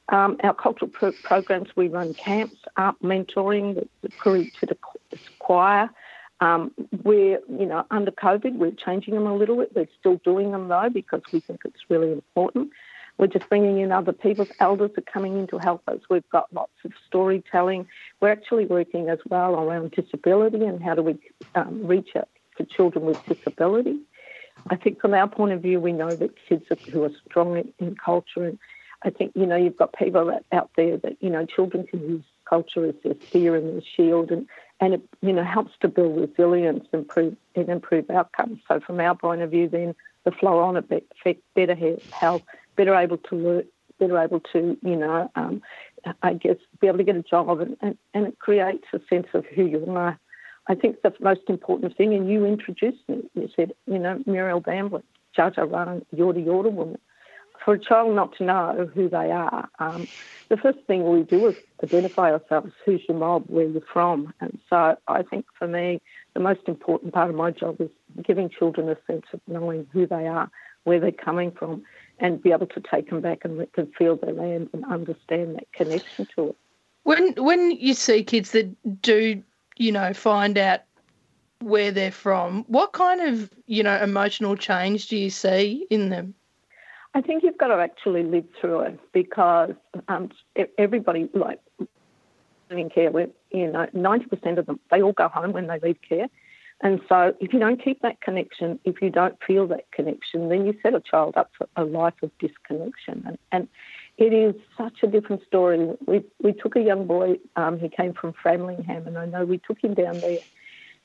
[0.10, 4.77] Um, our cultural pro- programs, we run camps, art mentoring, the, the to the
[5.39, 5.89] choir.
[6.39, 6.71] Um,
[7.03, 9.75] we're, you know, under COVID, we're changing them a little bit.
[9.75, 12.69] We're still doing them though because we think it's really important.
[13.17, 15.99] We're just bringing in other people's elders are coming in to help us.
[16.10, 17.88] We've got lots of storytelling.
[18.21, 21.17] We're actually working as well around disability and how do we
[21.56, 23.99] um, reach out to children with disability.
[24.69, 27.73] I think from our point of view, we know that kids who are strong in,
[27.80, 28.60] in culture, and
[29.03, 32.23] I think you know you've got people out there that you know children can use
[32.49, 34.47] culture as their spear and their shield, and
[34.80, 38.60] and it you know helps to build resilience and improve and improve outcomes.
[38.67, 41.13] So from our point of view, then the flow on effect,
[41.56, 41.77] better
[42.12, 42.43] health,
[42.77, 43.63] better able to learn,
[43.99, 45.61] better able to you know um,
[46.21, 49.27] I guess be able to get a job, and, and, and it creates a sense
[49.33, 50.17] of who you are
[50.67, 54.61] I think the most important thing, and you introduced me, you said, you know, Muriel
[54.61, 55.03] Bamblett,
[55.37, 56.97] Dja Dja Wurrung, Yorta Yorta woman.
[57.63, 60.07] For a child not to know who they are, um,
[60.49, 64.33] the first thing we do is identify ourselves, who's your mob, where you're from.
[64.39, 66.01] And so I think for me,
[66.33, 67.89] the most important part of my job is
[68.23, 70.49] giving children a sense of knowing who they are,
[70.83, 71.83] where they're coming from,
[72.19, 75.56] and be able to take them back and let them feel their land and understand
[75.56, 76.56] that connection to it.
[77.03, 79.43] When when you see kids that do
[79.77, 80.82] you know, find out
[81.60, 86.34] where they're from, what kind of, you know, emotional change do you see in them?
[87.13, 89.71] I think you've got to actually live through it because
[90.08, 90.30] um,
[90.77, 91.60] everybody, like,
[92.69, 93.12] in care,
[93.51, 96.27] you know, 90% of them, they all go home when they leave care.
[96.81, 100.65] And so if you don't keep that connection, if you don't feel that connection, then
[100.65, 103.23] you set a child up for a life of disconnection.
[103.25, 103.67] And, and
[104.17, 105.95] it is such a different story.
[106.05, 107.37] We we took a young boy.
[107.55, 110.39] Um, he came from Framlingham, and I know we took him down there.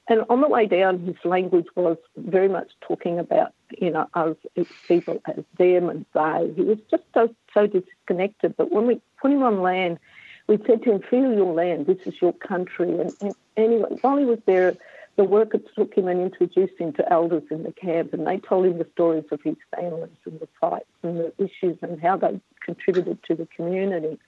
[0.09, 4.37] And on the way down, his language was very much talking about you know us
[4.89, 6.53] people as them and they.
[6.57, 8.57] He was just so so disconnected.
[8.57, 9.99] But when we put him on land,
[10.49, 11.87] we said to him, "Feel your land.
[11.87, 14.77] This is your country." And, and anyway, while he was there
[15.17, 18.67] the workers took him and introduced him to elders in the camp, and they told
[18.67, 22.41] him the stories of his families and the fights and the issues and how they
[22.65, 24.19] contributed to the community.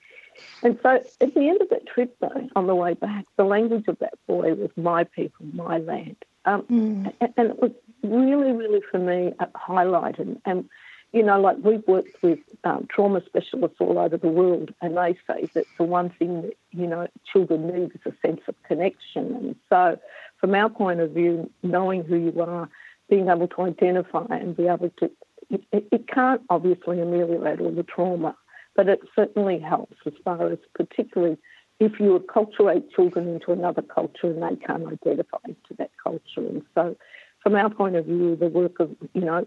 [0.63, 3.85] And so at the end of that trip, though, on the way back, the language
[3.89, 6.17] of that boy was my people, my land.
[6.45, 7.13] Um, mm.
[7.21, 7.71] and, and, it was
[8.03, 10.41] really, really for me highlighted.
[10.45, 10.69] And,
[11.15, 15.17] you know, like we've worked with um, trauma specialists all over the world, and they
[15.29, 19.37] say that the one thing that, you know, children need is a sense of connection.
[19.37, 19.97] And so
[20.39, 22.69] from our point of view, knowing who you are,
[23.09, 25.11] being able to identify and be able to,
[25.51, 28.35] it, it can't obviously ameliorate all the trauma,
[28.75, 31.39] but it certainly helps as far as particularly
[31.79, 36.23] if you acculturate children into another culture and they can't identify to that culture.
[36.39, 36.97] And so,
[37.45, 39.47] from our point of view, the work of you know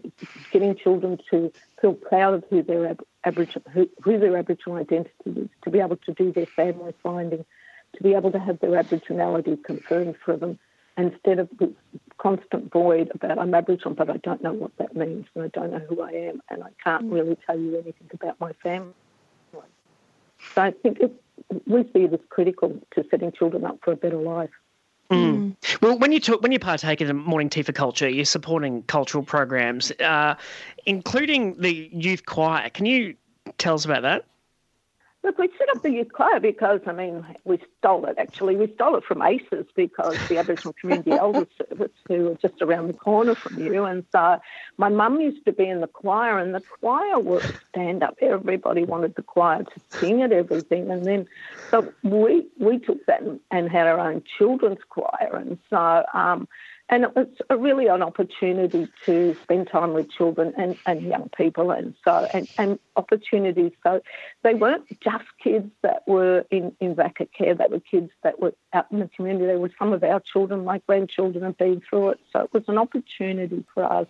[0.51, 5.11] getting children to feel proud of who their ab- Aboriginal who, who their Aboriginal identity
[5.25, 7.43] is, to be able to do their family finding,
[7.95, 10.59] to be able to have their Aboriginality confirmed for them,
[10.95, 11.69] instead of this
[12.19, 15.71] constant void about I'm Aboriginal, but I don't know what that means and I don't
[15.71, 17.13] know who I am and I can't mm.
[17.13, 18.93] really tell you anything about my family.
[20.55, 21.21] So I think it,
[21.65, 24.49] we see it as critical to setting children up for a better life.
[25.11, 25.55] Mm.
[25.81, 28.83] Well, when you talk, when you partake in the Morning Tea for Culture, you're supporting
[28.83, 30.35] cultural programs, uh,
[30.85, 32.69] including the youth choir.
[32.69, 33.15] Can you
[33.57, 34.25] tell us about that?
[35.27, 38.55] Look, we set up the youth choir because, I mean, we stole it actually.
[38.55, 42.87] We stole it from ACES because the Aboriginal Community Elders Service, who are just around
[42.87, 43.83] the corner from you.
[43.83, 44.39] And so
[44.77, 48.15] my mum used to be in the choir, and the choir would stand up.
[48.21, 50.89] Everybody wanted the choir to sing at everything.
[50.89, 51.27] And then,
[51.71, 55.35] so we, we took that and, and had our own children's choir.
[55.35, 56.47] And so, um,
[56.89, 61.29] and it was a really an opportunity to spend time with children and, and young
[61.35, 64.01] people and so and, and opportunities so
[64.43, 68.53] they weren't just kids that were in, in VACCA care, they were kids that were
[68.73, 69.45] out in the community.
[69.45, 72.19] They were some of our children, my grandchildren have been through it.
[72.31, 74.07] So it was an opportunity for us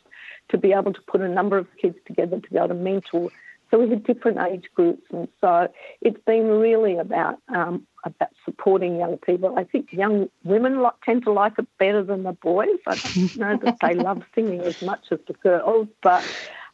[0.49, 3.31] to be able to put a number of kids together to be able to mentor
[3.69, 5.67] So we had different age groups, and so
[6.01, 9.57] it's been really about um, about supporting young people.
[9.57, 12.79] I think young women like, tend to like it better than the boys.
[12.87, 16.23] I don't know that they love singing as much as the girls, but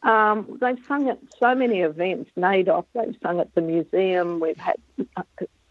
[0.03, 2.29] um, they've sung at so many events.
[2.37, 4.39] NAIDOC, they've sung at the museum.
[4.39, 4.75] We've had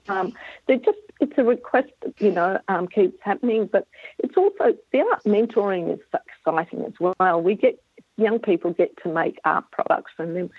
[0.08, 0.32] um,
[0.66, 3.86] they just it's a request that you know um, keeps happening, but
[4.18, 6.00] it's also the art mentoring is
[6.44, 7.40] exciting as well.
[7.40, 7.80] We get
[8.22, 10.50] young people get to make art products, and then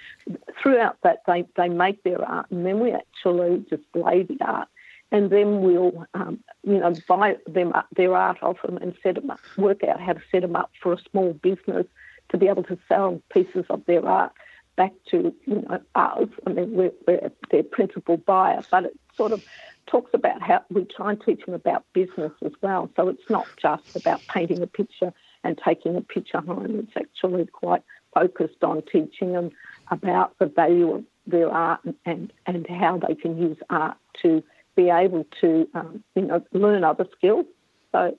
[0.61, 4.67] throughout that they they make their art, and then we actually display the art,
[5.11, 9.15] and then we'll um, you know buy them up, their art off them and set
[9.15, 11.85] them up, work out how to set them up for a small business
[12.29, 14.31] to be able to sell pieces of their art
[14.75, 16.29] back to you know us.
[16.47, 19.43] I mean, we're, we're their principal buyer, but it sort of
[19.87, 22.89] talks about how we try and teach them about business as well.
[22.95, 26.79] So it's not just about painting a picture and taking a picture home.
[26.79, 27.83] It's actually quite
[28.13, 29.51] focused on teaching them
[29.89, 34.43] about the value of their art and and how they can use art to
[34.75, 37.45] be able to um, you know learn other skills.
[37.91, 38.17] So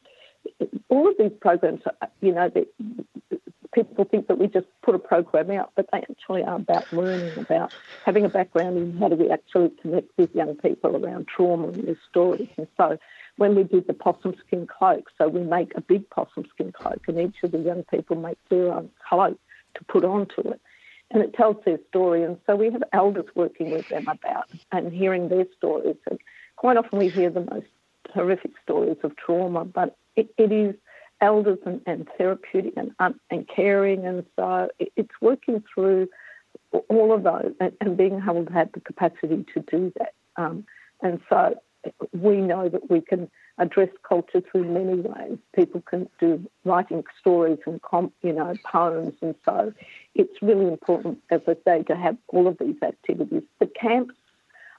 [0.89, 1.81] all of these programs,
[2.21, 2.51] you know,
[3.75, 7.37] people think that we just put a program out, but they actually are about learning,
[7.39, 11.69] about having a background in how do we actually connect with young people around trauma
[11.69, 12.49] and their stories.
[12.57, 12.99] And so
[13.37, 17.03] when we did the possum skin cloak, so we make a big possum skin cloak
[17.09, 19.39] and each of the young people make their own cloak
[19.75, 20.61] to put onto it.
[21.11, 22.23] And it tells their story.
[22.23, 25.97] And so we have elders working with them about and hearing their stories.
[26.11, 26.19] And
[26.57, 27.67] quite often we hear the most
[28.13, 30.75] horrific stories of trauma, but it, it is
[31.21, 32.93] elders and, and therapeutic and,
[33.31, 34.07] and caring.
[34.07, 36.09] And so it, it's working through
[36.89, 40.15] all of those and, and, being able to have the capacity to do that.
[40.37, 40.65] Um,
[41.03, 41.55] and so
[42.13, 45.39] we know that we can address culture through many ways.
[45.55, 47.81] People can do writing stories and
[48.23, 49.73] you know poems, and so
[50.15, 53.43] it's really important, as I say, to have all of these activities.
[53.59, 54.15] The camps,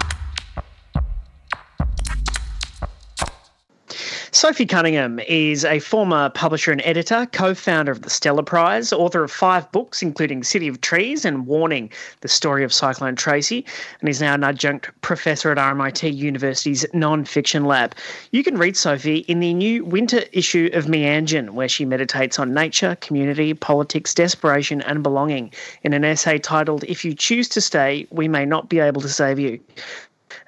[4.38, 9.24] Sophie Cunningham is a former publisher and editor, co founder of the Stella Prize, author
[9.24, 11.90] of five books, including City of Trees and Warning,
[12.22, 13.66] the story of Cyclone Tracy,
[14.00, 17.96] and is now an adjunct professor at RMIT University's non fiction lab.
[18.30, 22.54] You can read Sophie in the new winter issue of Meanjin, where she meditates on
[22.54, 28.06] nature, community, politics, desperation, and belonging in an essay titled If You Choose to Stay,
[28.12, 29.60] We May Not Be Able to Save You.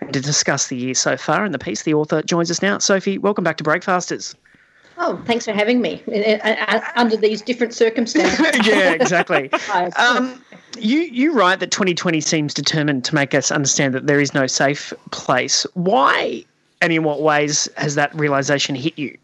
[0.01, 2.77] And to discuss the year so far and the piece, the author joins us now.
[2.79, 4.35] Sophie, welcome back to Breakfasters.
[5.01, 6.03] Oh, thanks for having me
[6.95, 8.39] under these different circumstances.
[8.67, 9.49] yeah, exactly.
[9.95, 10.43] um,
[10.77, 14.45] you you write that 2020 seems determined to make us understand that there is no
[14.45, 15.65] safe place.
[15.73, 16.43] Why
[16.81, 19.17] and in what ways has that realization hit you?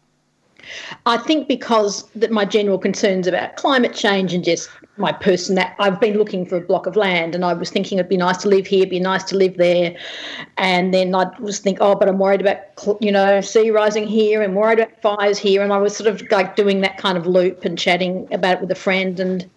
[1.06, 5.76] I think because that my general concerns about climate change and just my person that
[5.78, 8.38] I've been looking for a block of land and I was thinking it'd be nice
[8.38, 9.96] to live here, be nice to live there,
[10.56, 12.58] and then I was think, oh, but I'm worried about
[13.00, 16.22] you know sea rising here and worried about fires here, and I was sort of
[16.30, 19.48] like doing that kind of loop and chatting about it with a friend, and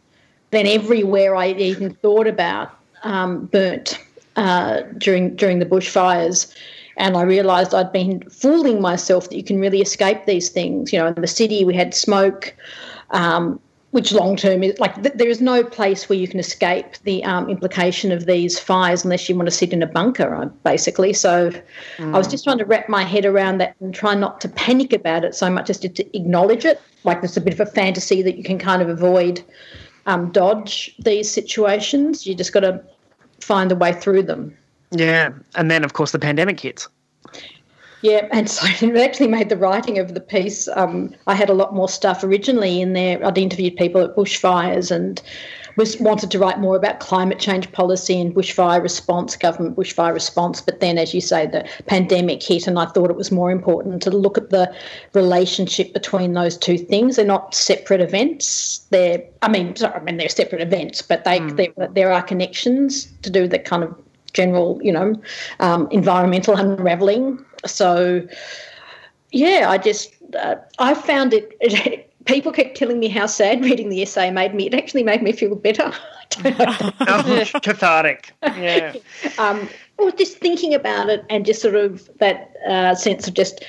[0.51, 3.99] then everywhere I even thought about um, burnt
[4.35, 6.53] uh, during during the bushfires
[6.97, 10.91] And I realised I'd been fooling myself that you can really escape these things.
[10.91, 12.55] You know, in the city we had smoke,
[13.11, 13.59] um,
[13.91, 17.23] which long term is like th- there is no place where you can escape the
[17.23, 21.11] um, implication of these fires unless you want to sit in a bunker, uh, basically.
[21.13, 21.51] So
[21.99, 24.93] I was just trying to wrap my head around that and try not to panic
[24.93, 26.79] about it so much as to, to acknowledge it.
[27.03, 29.43] Like there's a bit of a fantasy that you can kind of avoid,
[30.05, 32.27] um, dodge these situations.
[32.27, 32.83] You just got to
[33.41, 34.55] find a way through them.
[34.91, 36.87] Yeah, and then of course the pandemic hits.
[38.01, 40.67] Yeah, and so it actually made the writing of the piece.
[40.69, 43.25] Um, I had a lot more stuff originally in there.
[43.25, 45.21] I'd interviewed people at bushfires and
[45.75, 50.61] was wanted to write more about climate change policy and bushfire response, government bushfire response.
[50.61, 54.01] But then, as you say, the pandemic hit, and I thought it was more important
[54.03, 54.73] to look at the
[55.13, 57.15] relationship between those two things.
[57.15, 58.79] They're not separate events.
[58.89, 63.05] They're, I mean, sorry, I mean they're separate events, but they there, there are connections
[63.21, 63.95] to do the kind of
[64.29, 65.15] general, you know,
[65.59, 67.43] um, environmental unraveling.
[67.65, 68.27] So,
[69.31, 72.05] yeah, I just uh, I found it, it.
[72.25, 74.67] People kept telling me how sad reading the essay made me.
[74.67, 75.91] It actually made me feel better.
[76.43, 76.91] I don't know.
[77.07, 78.33] Oh, cathartic.
[78.43, 78.93] Yeah.
[79.39, 79.67] um,
[79.97, 83.63] or just thinking about it and just sort of that uh, sense of just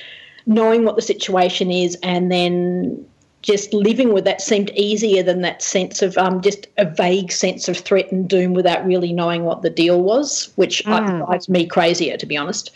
[0.45, 3.03] knowing what the situation is and then
[3.41, 7.67] just living with that seemed easier than that sense of um, just a vague sense
[7.67, 11.65] of threat and doom without really knowing what the deal was, which uh, drives me
[11.65, 12.71] crazier, to be honest.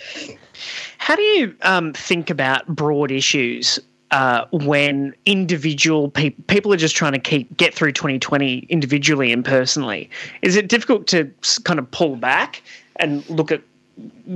[0.98, 3.80] How do you um, think about broad issues
[4.12, 9.46] uh, when individual pe- people are just trying to keep get through 2020 individually and
[9.46, 10.10] personally?
[10.42, 11.30] Is it difficult to
[11.64, 12.64] kind of pull back
[12.96, 13.62] and look at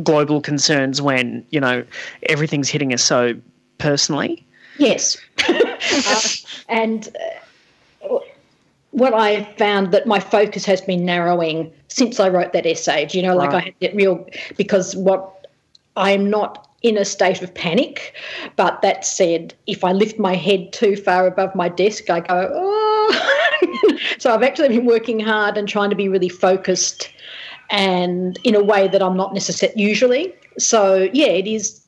[0.03, 1.84] global concerns when you know
[2.23, 3.34] everything's hitting us so
[3.80, 4.45] personally?
[4.77, 5.17] Yes.
[6.07, 6.21] uh,
[6.67, 7.09] and
[8.09, 8.19] uh,
[8.91, 13.05] what I found that my focus has been narrowing since I wrote that essay.
[13.05, 14.27] Do you know, like I had that real
[14.57, 15.47] because what
[15.95, 18.15] I'm not in a state of panic,
[18.55, 22.49] but that said, if I lift my head too far above my desk, I go,
[22.53, 23.97] oh.
[24.17, 27.11] so I've actually been working hard and trying to be really focused
[27.69, 30.34] and in a way that I'm not necessarily usually.
[30.57, 31.86] So yeah, it is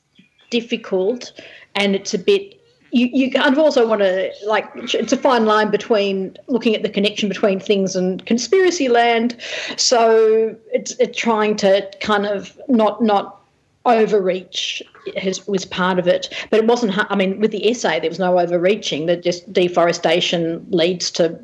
[0.49, 1.31] difficult
[1.75, 2.60] and it's a bit
[2.91, 6.83] you, you kind of also want to like it's a fine line between looking at
[6.83, 9.35] the connection between things and conspiracy land.
[9.77, 13.41] So it's, it's trying to kind of not not
[13.85, 14.83] overreach
[15.17, 16.29] has, was part of it.
[16.49, 19.05] But it wasn't i mean with the essay there was no overreaching.
[19.05, 21.39] That just deforestation leads to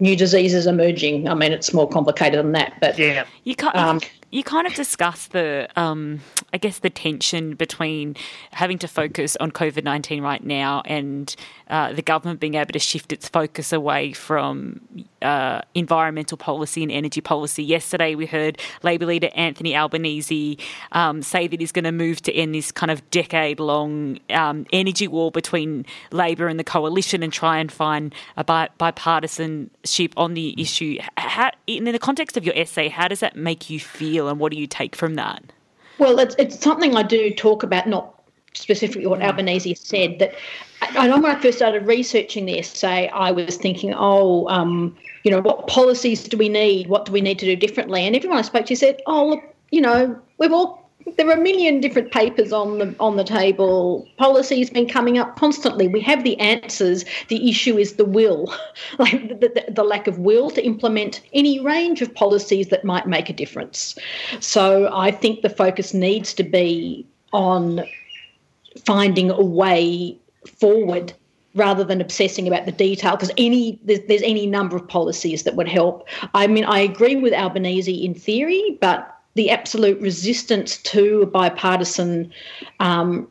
[0.00, 3.24] new diseases emerging i mean it's more complicated than that but Yeah.
[3.44, 6.20] You kind Um, you kind of discuss the, um,
[6.52, 8.14] I guess, the tension between
[8.50, 11.34] having to focus on COVID nineteen right now and
[11.68, 14.80] uh, the government being able to shift its focus away from
[15.22, 17.64] uh, environmental policy and energy policy.
[17.64, 20.58] Yesterday, we heard Labor leader Anthony Albanese
[20.92, 25.08] um, say that he's going to move to end this kind of decade-long um, energy
[25.08, 28.68] war between Labor and the coalition and try and find a bi-
[30.16, 30.98] on the issue.
[31.16, 34.52] How, in the context of your essay, how does that make you feel, and what
[34.52, 35.42] do you take from that?
[35.98, 38.14] Well, it's, it's something I do talk about, not
[38.54, 40.18] specifically what Albanese said.
[40.18, 40.34] That
[40.82, 44.96] I, I know when I first started researching the essay, I was thinking, oh, um,
[45.24, 46.88] you know, what policies do we need?
[46.88, 48.02] What do we need to do differently?
[48.06, 51.40] And everyone I spoke to said, oh, look, you know, we've all there are a
[51.40, 54.08] million different papers on the on the table.
[54.16, 55.88] Policy's been coming up constantly.
[55.88, 57.04] We have the answers.
[57.28, 58.52] The issue is the will,
[58.98, 63.06] like the, the, the lack of will to implement any range of policies that might
[63.06, 63.96] make a difference.
[64.40, 67.84] So I think the focus needs to be on
[68.84, 71.12] finding a way forward
[71.54, 75.56] rather than obsessing about the detail because any there's, there's any number of policies that
[75.56, 81.26] would help i mean i agree with albanese in theory but the absolute resistance to
[81.26, 82.28] bipartisan
[82.80, 83.28] um,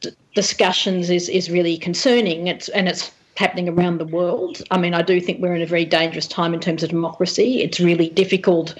[0.00, 4.62] d- discussions is is really concerning it's and it's happening around the world.
[4.72, 7.62] I mean, I do think we're in a very dangerous time in terms of democracy.
[7.62, 8.74] It's really difficult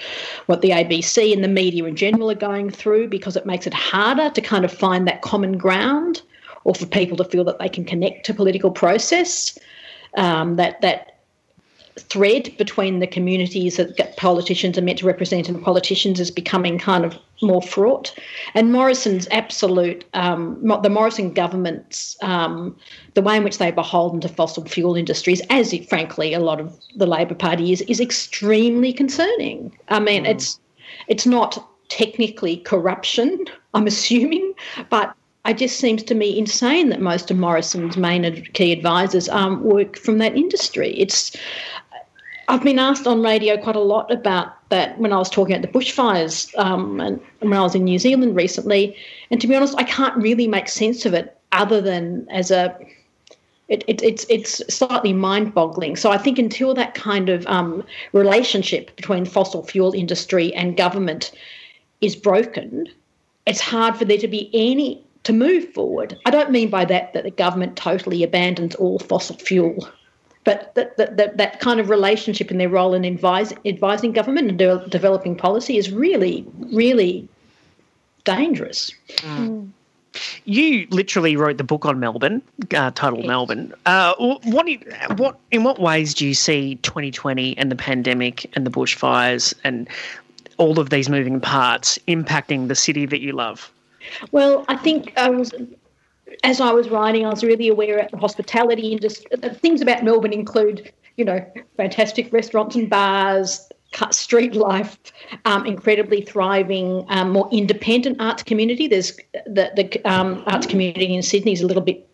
[0.46, 3.74] what the ABC and the media in general are going through because it makes it
[3.74, 6.22] harder to kind of find that common ground
[6.64, 9.56] or for people to feel that they can connect to political process.
[10.16, 11.13] Um, that that
[11.98, 17.04] thread between the communities that politicians are meant to represent and politicians is becoming kind
[17.04, 18.14] of more fraught.
[18.54, 22.76] And Morrison's absolute, um, the Morrison government's, um,
[23.14, 26.60] the way in which they're beholden to fossil fuel industries, as it, frankly a lot
[26.60, 29.76] of the Labor Party is, is extremely concerning.
[29.88, 30.58] I mean, it's
[31.08, 34.54] it's not technically corruption, I'm assuming,
[34.90, 35.14] but
[35.46, 39.98] it just seems to me insane that most of Morrison's main key advisors um, work
[39.98, 40.94] from that industry.
[40.96, 41.36] It's
[42.48, 45.70] I've been asked on radio quite a lot about that when I was talking about
[45.70, 48.96] the bushfires um, and when I was in New Zealand recently.
[49.30, 52.76] And to be honest, I can't really make sense of it other than as a
[53.68, 55.96] it, it, it's it's slightly mind-boggling.
[55.96, 57.82] So I think until that kind of um,
[58.12, 61.32] relationship between fossil fuel industry and government
[62.02, 62.86] is broken,
[63.46, 66.18] it's hard for there to be any to move forward.
[66.26, 69.88] I don't mean by that that the government totally abandons all fossil fuel,
[70.44, 74.48] but that that, that, that kind of relationship and their role in advise, advising government
[74.48, 77.28] and de- developing policy is really really
[78.24, 78.92] dangerous.
[80.44, 82.40] You literally wrote the book on Melbourne,
[82.74, 83.74] uh, titled Melbourne.
[83.84, 84.78] Uh, what, do you,
[85.16, 89.88] what, in what ways do you see 2020 and the pandemic and the bushfires and
[90.56, 93.72] all of these moving parts impacting the city that you love?
[94.30, 95.52] Well, I think I was,
[96.42, 99.26] as I was writing, I was really aware of the hospitality industry.
[99.30, 101.44] The things about Melbourne include, you know,
[101.76, 104.98] fantastic restaurants and bars, cut- street life,
[105.44, 108.88] um, incredibly thriving, um, more independent arts community.
[108.88, 109.16] There's
[109.46, 112.06] the the um, arts community in Sydney is a little bit,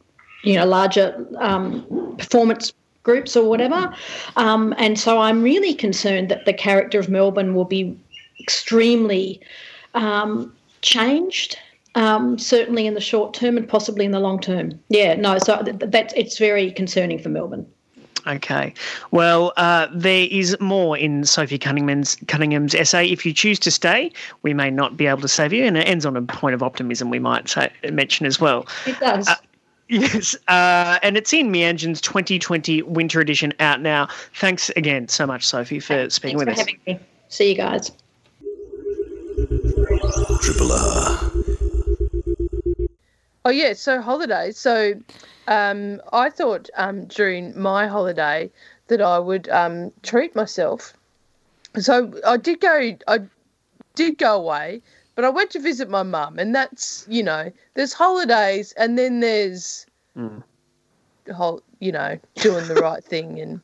[0.44, 3.92] you know, larger um, performance groups or whatever,
[4.36, 7.98] um, and so I'm really concerned that the character of Melbourne will be
[8.38, 9.40] extremely
[9.94, 11.58] um, changed.
[11.96, 14.78] Um, certainly in the short term and possibly in the long term.
[14.88, 17.66] Yeah, no, so that's it's very concerning for Melbourne.
[18.26, 18.74] Okay.
[19.10, 23.08] Well, uh, there is more in Sophie Cunningham's, Cunningham's essay.
[23.08, 24.12] If you choose to stay,
[24.42, 25.64] we may not be able to save you.
[25.64, 28.66] And it ends on a point of optimism, we might say, mention as well.
[28.86, 29.28] It does.
[29.28, 29.36] Uh,
[29.90, 34.06] Yes, uh, and it's in Meanjin's 2020 Winter Edition out now.
[34.34, 36.68] Thanks again so much, Sophie, for speaking Thanks with for us.
[36.68, 37.00] having me.
[37.28, 37.90] See you guys.
[40.40, 41.30] Triple R.
[43.44, 44.58] Oh yeah, so holidays.
[44.58, 44.94] So
[45.48, 48.50] um, I thought um, during my holiday
[48.88, 50.92] that I would um, treat myself.
[51.78, 52.96] So I did go.
[53.08, 53.20] I
[53.94, 54.82] did go away,
[55.14, 59.20] but I went to visit my mum, and that's you know, there's holidays, and then
[59.20, 59.86] there's
[61.24, 63.60] the whole you know doing the right thing and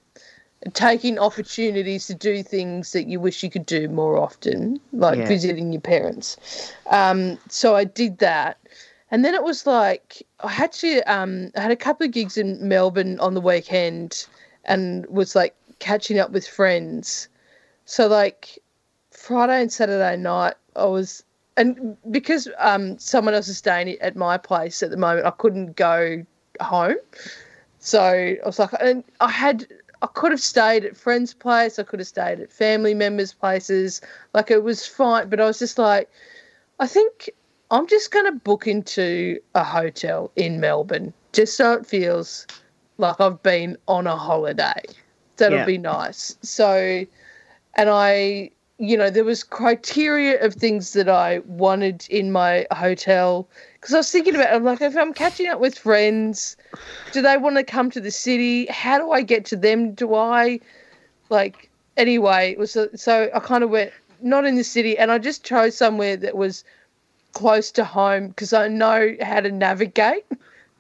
[0.73, 5.29] taking opportunities to do things that you wish you could do more often, like Yeah.
[5.29, 6.73] visiting your parents.
[6.91, 8.59] Um, so I did that.
[9.11, 12.37] And then it was like I had to um I had a couple of gigs
[12.37, 14.27] in Melbourne on the weekend
[14.65, 17.29] and was like catching up with friends.
[17.85, 18.59] So like
[19.11, 21.23] Friday and Saturday night I was
[21.57, 25.77] and because um someone else is staying at my place at the moment I couldn't
[25.77, 26.25] go
[26.61, 26.97] home.
[27.79, 29.67] So I was like and I had
[30.03, 34.01] I could have stayed at friends' place, I could have stayed at family members' places.
[34.35, 36.11] Like it was fine, but I was just like
[36.81, 37.31] I think
[37.71, 42.47] I'm just going to book into a hotel in Melbourne just so it feels
[42.99, 44.83] like I've been on a holiday.
[45.37, 45.67] That'll Yeah.
[45.67, 46.37] be nice.
[46.43, 47.05] So,
[47.75, 53.49] and I, you know, there was criteria of things that I wanted in my hotel
[53.75, 54.55] because I was thinking about.
[54.55, 56.57] I'm like, if I'm catching up with friends,
[57.13, 58.67] do they want to come to the city?
[58.67, 59.93] How do I get to them?
[59.93, 60.61] Do I,
[61.29, 62.53] like, anyway?
[62.53, 63.93] It was so, so I kind of went
[64.23, 66.65] not in the city, and I just chose somewhere that was
[67.37, 70.25] close to home because I know how to navigate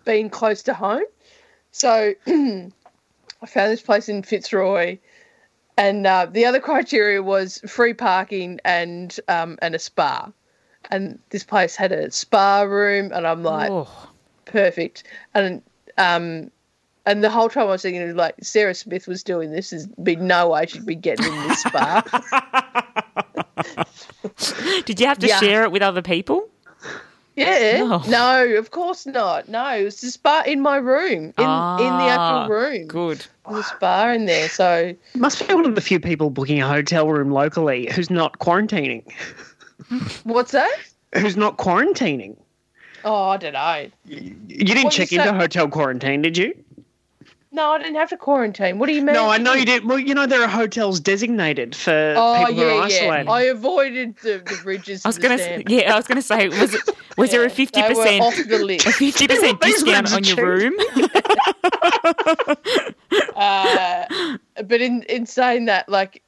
[0.07, 1.05] being close to home.
[1.71, 2.71] So I
[3.47, 4.97] found this place in Fitzroy,
[5.77, 10.33] and uh, the other criteria was free parking and um, and a spa.
[10.91, 14.09] And this place had a spa room, and I'm like, Oh,
[14.47, 15.05] perfect.
[15.35, 15.61] And
[15.99, 16.51] um,
[17.05, 20.17] and the whole time I was thinking, like Sarah Smith was doing this, there's be
[20.17, 23.23] no way she'd be getting in this spa.
[24.85, 25.39] did you have to Yeah.
[25.41, 26.49] share it with other people?
[27.37, 27.79] Yeah.
[27.81, 27.99] No.
[28.09, 28.57] No.
[28.57, 29.49] of course not.
[29.49, 32.87] No, it was the spa in my room, in in the Ah, actual room.
[32.87, 33.27] Good.
[33.47, 34.49] There's a spa in there.
[34.49, 38.39] So Must be one of the few people booking a hotel room locally who's not
[38.39, 39.05] quarantining.
[40.25, 40.73] what's that?
[41.15, 42.37] Who's not quarantining?
[43.05, 43.87] Oh, I don't know.
[44.07, 44.31] You
[44.65, 46.55] didn't What check you into say- hotel quarantine, did you?
[47.57, 48.79] No, I didn't have to quarantine.
[48.79, 49.15] What do you mean?
[49.15, 49.89] No, I know you didn't.
[49.89, 53.25] Well, you know there are hotels designated for Oh people who are yeah, isolated.
[53.25, 53.33] yeah.
[53.33, 55.07] I avoided the, the bridges.
[55.07, 55.71] I was gonna, stamp.
[55.71, 56.83] yeah, I was gonna say, was it,
[57.17, 58.87] was there a fifty percent off the list.
[58.87, 60.75] a fifty percent These discount on your room?
[63.37, 64.05] uh,
[64.67, 66.23] but in in saying that, like,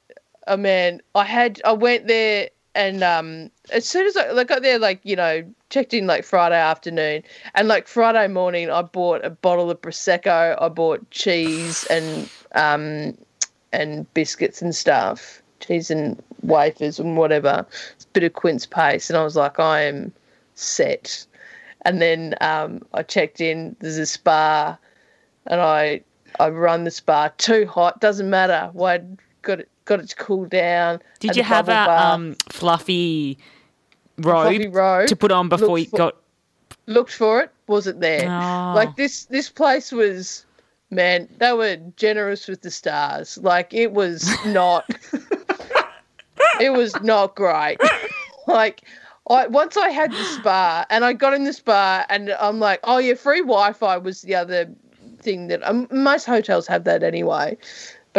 [0.47, 2.49] oh man, I had I went there
[2.79, 6.23] and um as soon as I, I got there, like you know, checked in like
[6.23, 7.23] Friday afternoon,
[7.53, 13.17] and like Friday morning, I bought a bottle of prosecco, I bought cheese and um
[13.73, 17.67] and biscuits and stuff, cheese and wafers and whatever, a
[18.13, 20.13] bit of quince paste, and I was like, I am
[20.55, 21.25] set.
[21.85, 23.75] And then um, I checked in.
[23.79, 24.77] There's a spa,
[25.47, 26.01] and I
[26.39, 27.99] I run the spa too hot.
[28.01, 28.71] Doesn't matter.
[28.81, 31.01] I'd got it got it to cool down.
[31.19, 33.37] Did you have a um, fluffy
[34.19, 36.15] robe fluffy robe to put on before you for- got?
[36.85, 38.29] looked for it, wasn't there.
[38.29, 38.73] Oh.
[38.75, 40.45] Like this this place was
[40.91, 43.37] man, they were generous with the stars.
[43.37, 44.85] Like it was not
[46.59, 47.79] it was not great.
[48.47, 48.81] like
[49.29, 52.79] I once I had the spa and I got in the spa and I'm like,
[52.83, 54.69] oh yeah, free Wi-Fi was the other
[55.21, 57.57] thing that um, most hotels have that anyway.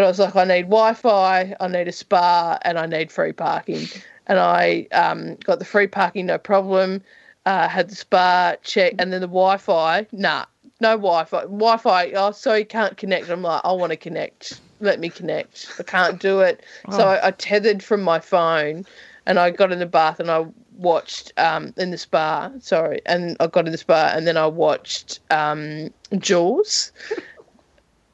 [0.01, 3.34] But I was like, I need Wi-Fi, I need a spa, and I need free
[3.34, 3.86] parking.
[4.28, 7.03] And I um, got the free parking, no problem.
[7.44, 10.46] Uh, had the spa check, and then the Wi-Fi, nah,
[10.80, 11.42] no Wi-Fi.
[11.42, 13.28] Wi-Fi, oh, so you can't connect.
[13.28, 14.59] I'm like, I want to connect.
[14.80, 15.70] Let me connect.
[15.78, 16.64] I can't do it.
[16.92, 18.86] So I, I tethered from my phone,
[19.26, 20.46] and I got in the bath and I
[20.78, 22.51] watched um, in the spa.
[22.61, 26.90] Sorry, and I got in the spa, and then I watched um, Jaws.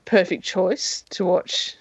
[0.06, 1.76] Perfect choice to watch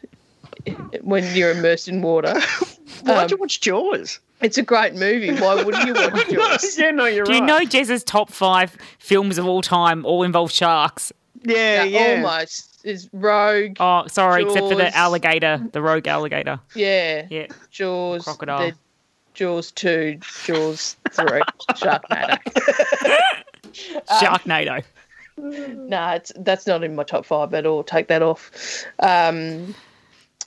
[1.01, 2.34] when you're immersed in water.
[3.03, 4.19] Why'd you Um, watch Jaws?
[4.41, 5.34] It's a great movie.
[5.34, 6.78] Why wouldn't you watch Jaws?
[6.78, 7.39] yeah, no, you're Do right.
[7.39, 11.11] you know Gez's top five films of all time all involve sharks?
[11.43, 12.21] yeah, Yeah, yeah.
[12.23, 13.78] almost is Rogue.
[13.80, 16.59] Oh, sorry, except for the alligator, the rogue alligator.
[16.76, 17.47] Yeah, Yeah.
[17.71, 18.23] Jaws.
[18.23, 18.71] Crocodile.
[19.36, 21.41] Jaws two, Jaws three,
[21.76, 22.38] Sharknado.
[24.19, 24.84] Sharknado.
[25.38, 27.83] Nah, it's that's not in my top five at all.
[27.83, 28.86] Take that off.
[28.99, 29.75] Um,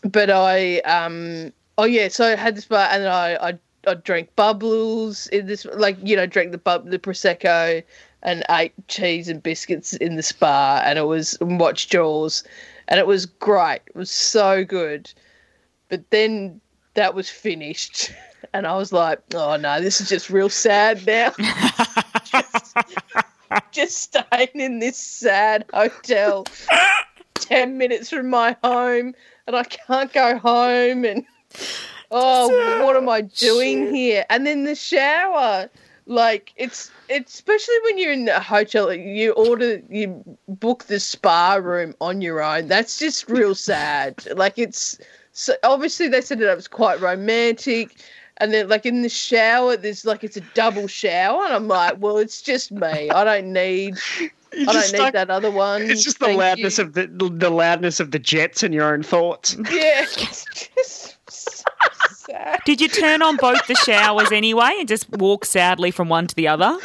[0.03, 3.59] but I um oh yeah, so I had this bar and I I,
[3.91, 7.82] I drank bubbles in this like you know drank the bub the prosecco
[8.22, 12.45] and ate cheese and biscuits in the spa and it was and watched Jaws
[12.89, 13.80] and it was great.
[13.86, 15.12] It was so good.
[15.89, 16.61] But then
[16.95, 18.12] that was finished
[18.53, 21.32] and I was like, oh no, this is just real sad now.
[23.73, 26.47] just staying in this sad hotel.
[27.35, 29.15] 10 minutes from my home
[29.47, 31.25] and I can't go home and
[32.11, 34.25] oh what am I doing here?
[34.29, 35.71] And then the shower.
[36.07, 41.55] Like it's it's especially when you're in a hotel you order you book the spa
[41.55, 42.69] room on your own.
[42.69, 44.27] That's just real sad.
[44.35, 44.99] Like it's
[45.33, 48.03] so obviously they set it up as quite romantic
[48.39, 51.95] and then like in the shower there's like it's a double shower and i'm like
[52.01, 55.82] well it's just me i don't need You I don't need stuck- that other one.
[55.91, 56.84] It's just the loudness you.
[56.84, 59.55] of the the loudness of the jets and your own thoughts.
[59.70, 61.68] Yeah, it's just so
[62.11, 62.61] sad.
[62.64, 66.34] Did you turn on both the showers anyway and just walk sadly from one to
[66.34, 66.78] the other?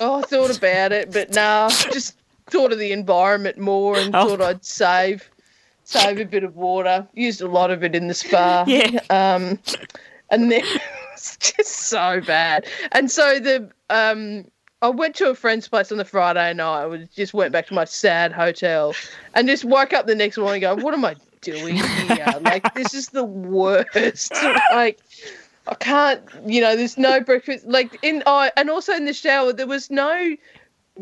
[0.00, 2.16] Oh, I thought about it, but no, just
[2.48, 4.30] thought of the environment more and Oh.
[4.30, 5.30] thought I'd save
[5.84, 7.06] save a bit of water.
[7.14, 8.64] Used a lot of it in the spa.
[8.66, 8.98] Yeah.
[9.10, 9.60] Um,
[10.30, 10.62] and then
[11.12, 12.66] it's just so bad.
[12.92, 14.46] And so the um.
[14.82, 16.86] I went to a friend's place on the Friday night.
[16.86, 18.94] I just went back to my sad hotel,
[19.34, 20.62] and just woke up the next morning.
[20.62, 22.34] Going, what am I doing here?
[22.40, 24.32] Like this is the worst.
[24.72, 24.98] like
[25.66, 27.66] I can't, you know, there's no breakfast.
[27.66, 30.36] Like in, I and also in the shower, there was no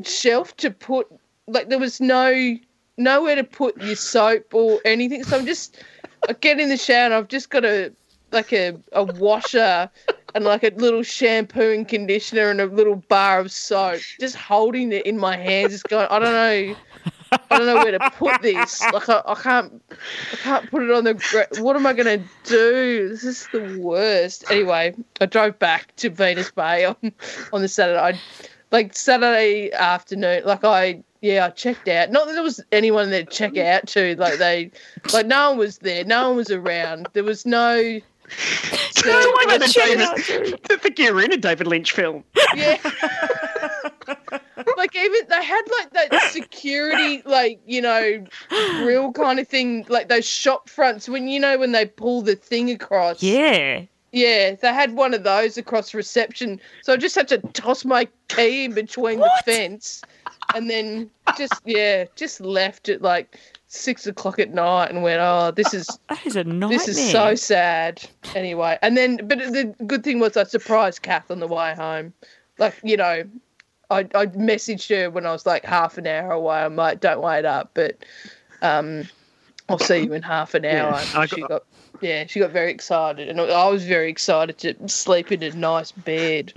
[0.04, 1.06] shelf to put,
[1.46, 2.56] like there was no
[2.96, 5.24] nowhere to put your soap or anything.
[5.24, 5.82] So I'm just,
[6.28, 7.92] I get in the shower and I've just got a
[8.32, 9.90] like a, a washer
[10.34, 14.92] and like a little shampoo and conditioner and a little bar of soap, just holding
[14.92, 16.76] it in my hands, just going, I don't know.
[17.50, 18.80] I don't know where to put this.
[18.90, 19.82] Like I, I can't,
[20.32, 21.12] I can't put it on the.
[21.12, 23.08] gra- What am I going to do?
[23.10, 24.50] This is the worst.
[24.50, 26.96] Anyway, I drove back to Venus Bay on,
[27.52, 28.00] on the Saturday.
[28.00, 28.20] I,
[28.70, 30.44] like Saturday afternoon.
[30.46, 32.10] Like I, yeah, I checked out.
[32.10, 34.16] Not that there was anyone there to check out to.
[34.16, 34.70] Like they,
[35.12, 36.04] like no one was there.
[36.04, 37.08] No one was around.
[37.12, 38.00] There was no.
[39.00, 39.72] It's like the
[40.28, 42.24] David, I think you're in a David Lynch film.
[42.54, 42.78] Yeah.
[44.76, 50.08] like even they had like that security, like you know, grill kind of thing, like
[50.08, 53.22] those shop fronts when you know when they pull the thing across.
[53.22, 53.82] Yeah.
[54.10, 58.08] Yeah, they had one of those across reception, so I just had to toss my
[58.28, 60.02] key in between the fence,
[60.54, 63.38] and then just yeah, just left it like
[63.68, 66.78] six o'clock at night and went, oh, this is That is a nightmare.
[66.78, 68.02] this is so sad.
[68.34, 72.12] Anyway, and then, but the good thing was I surprised Kath on the way home.
[72.58, 73.24] Like, you know,
[73.90, 76.56] I, I messaged her when I was like half an hour away.
[76.56, 78.04] I'm like, don't wait up, but
[78.62, 79.04] um,
[79.68, 80.92] I'll see you in half an hour.
[80.92, 81.64] Yeah, I And she got,
[82.00, 85.92] yeah, she got very excited, and I was very excited to sleep in a nice
[85.92, 86.52] bed.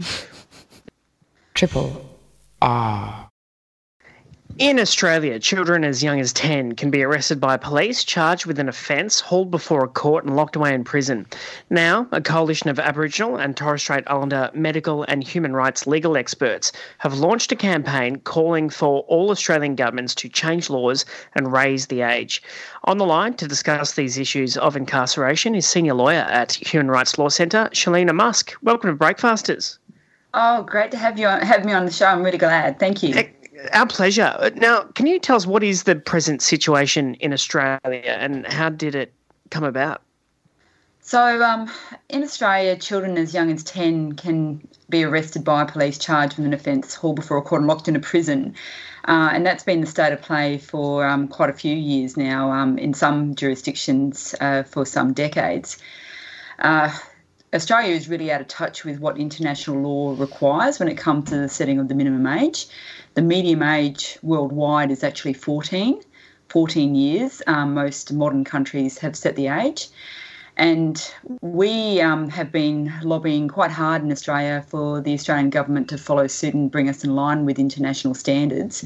[1.53, 2.19] Triple
[2.61, 3.30] R.
[4.61, 8.69] In Australia, children as young as 10 can be arrested by police, charged with an
[8.69, 11.25] offence, hauled before a court, and locked away in prison.
[11.71, 16.71] Now, a coalition of Aboriginal and Torres Strait Islander medical and human rights legal experts
[16.99, 22.01] have launched a campaign calling for all Australian governments to change laws and raise the
[22.01, 22.43] age.
[22.83, 27.17] On the line to discuss these issues of incarceration is senior lawyer at Human Rights
[27.17, 28.53] Law Centre, Shahleena Musk.
[28.61, 29.79] Welcome to Breakfasters.
[30.35, 32.05] Oh, great to have you on, have me on the show.
[32.05, 32.79] I'm really glad.
[32.79, 33.15] Thank you.
[33.73, 34.51] Our pleasure.
[34.55, 38.95] Now, can you tell us what is the present situation in Australia and how did
[38.95, 39.13] it
[39.49, 40.01] come about?
[41.01, 41.69] So, um,
[42.09, 46.53] in Australia, children as young as 10 can be arrested by police, charged with an
[46.53, 48.53] offence, hauled before a court, and locked in a prison.
[49.07, 52.51] Uh, and that's been the state of play for um, quite a few years now,
[52.51, 55.79] um, in some jurisdictions uh, for some decades.
[56.59, 56.95] Uh,
[57.53, 61.37] Australia is really out of touch with what international law requires when it comes to
[61.37, 62.67] the setting of the minimum age.
[63.13, 66.01] The medium age worldwide is actually 14,
[66.47, 67.41] 14 years.
[67.45, 69.89] Um, most modern countries have set the age.
[70.55, 75.97] And we um, have been lobbying quite hard in Australia for the Australian government to
[75.97, 78.85] follow suit and bring us in line with international standards.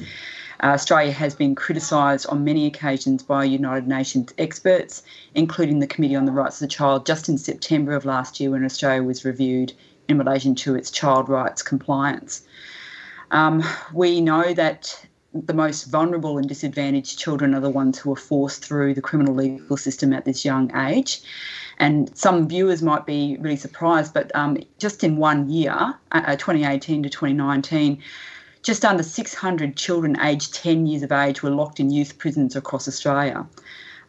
[0.63, 5.03] Uh, Australia has been criticised on many occasions by United Nations experts,
[5.35, 8.51] including the Committee on the Rights of the Child, just in September of last year
[8.51, 9.73] when Australia was reviewed
[10.07, 12.41] in relation to its child rights compliance.
[13.31, 13.63] Um,
[13.93, 18.63] we know that the most vulnerable and disadvantaged children are the ones who are forced
[18.63, 21.21] through the criminal legal system at this young age.
[21.77, 27.03] And some viewers might be really surprised, but um, just in one year, uh, 2018
[27.03, 28.01] to 2019,
[28.63, 32.87] just under 600 children aged 10 years of age were locked in youth prisons across
[32.87, 33.45] Australia.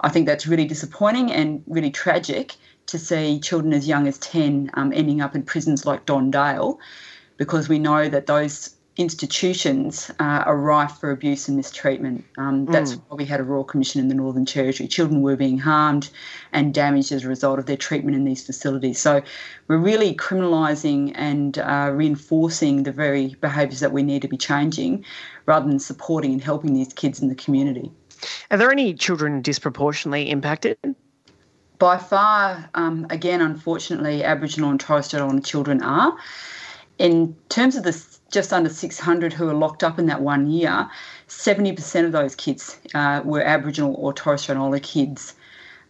[0.00, 2.54] I think that's really disappointing and really tragic
[2.86, 6.78] to see children as young as 10 um, ending up in prisons like Don Dale
[7.36, 12.24] because we know that those institutions uh, are rife for abuse and mistreatment.
[12.38, 13.02] Um, that's Mm.
[13.08, 14.88] why we had a Royal Commission in the Northern Territory.
[14.88, 16.08] Children were being harmed
[16.52, 18.98] and damaged as a result of their treatment in these facilities.
[18.98, 19.22] So
[19.68, 25.04] we're really criminalising and uh, reinforcing the very behaviours that we need to be changing
[25.44, 27.90] rather than supporting and helping these kids in the community.
[28.50, 30.78] Are there any children disproportionately impacted?
[31.78, 36.16] By far, um, again, unfortunately, Aboriginal and Torres Strait Islander children are.
[36.98, 37.92] In terms of the
[38.30, 40.88] just under 600 who were locked up in that one year,
[41.28, 45.34] 70% of those kids uh, were Aboriginal or Torres Strait Islander kids.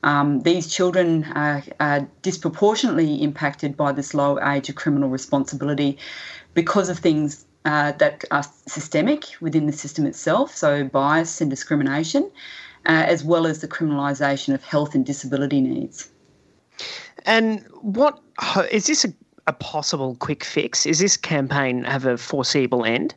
[0.03, 5.99] Um, these children are, are disproportionately impacted by this low age of criminal responsibility
[6.55, 12.31] because of things uh, that are systemic within the system itself, so bias and discrimination,
[12.87, 16.09] uh, as well as the criminalisation of health and disability needs.
[17.25, 18.21] And what
[18.71, 19.13] is this a,
[19.47, 20.87] a possible quick fix?
[20.87, 23.15] Is this campaign have a foreseeable end?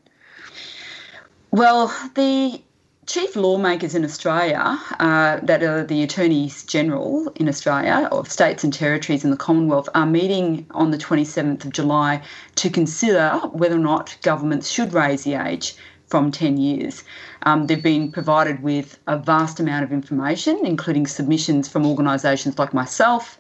[1.52, 2.62] Well, the
[3.10, 8.72] chief lawmakers in Australia, uh, that are the attorneys general in Australia of states and
[8.72, 12.22] territories in the Commonwealth, are meeting on the 27th of July
[12.56, 15.76] to consider whether or not governments should raise the age
[16.06, 17.04] from 10 years.
[17.44, 22.76] Um, they've been provided with a vast amount of information, including submissions from organisations like
[22.76, 23.40] myself,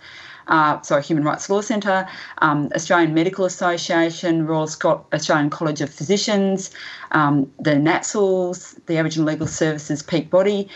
[0.49, 2.07] uh, sorry, Human Rights Law Centre,
[2.39, 6.71] um, Australian Medical Association, Royal Scot- Australian College of Physicians,
[7.11, 10.67] um, the NATSILS, the Aboriginal Legal Services Peak Body,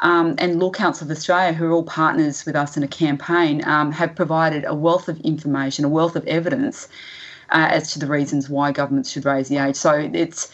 [0.00, 3.66] um, and Law Council of Australia, who are all partners with us in a campaign,
[3.66, 6.88] um, have provided a wealth of information, a wealth of evidence
[7.50, 9.76] uh, as to the reasons why governments should raise the age.
[9.76, 10.50] So it's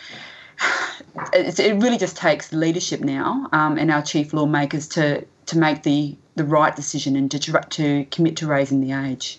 [1.33, 6.17] it really just takes leadership now um, and our chief lawmakers to to make the
[6.37, 9.39] the right decision and to to commit to raising the age.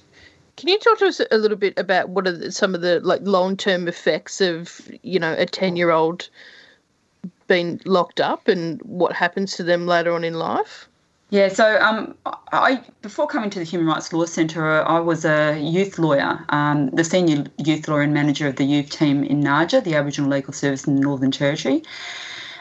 [0.58, 3.00] Can you talk to us a little bit about what are the, some of the
[3.00, 6.30] like long term effects of you know a ten year old
[7.48, 10.88] being locked up and what happens to them later on in life?
[11.32, 12.16] Yeah, so um,
[12.52, 16.90] I before coming to the Human Rights Law Centre, I was a youth lawyer, um,
[16.90, 20.54] the senior youth lawyer and manager of the youth team in NAAJA, the Aboriginal Legal
[20.54, 21.84] Service in the Northern Territory.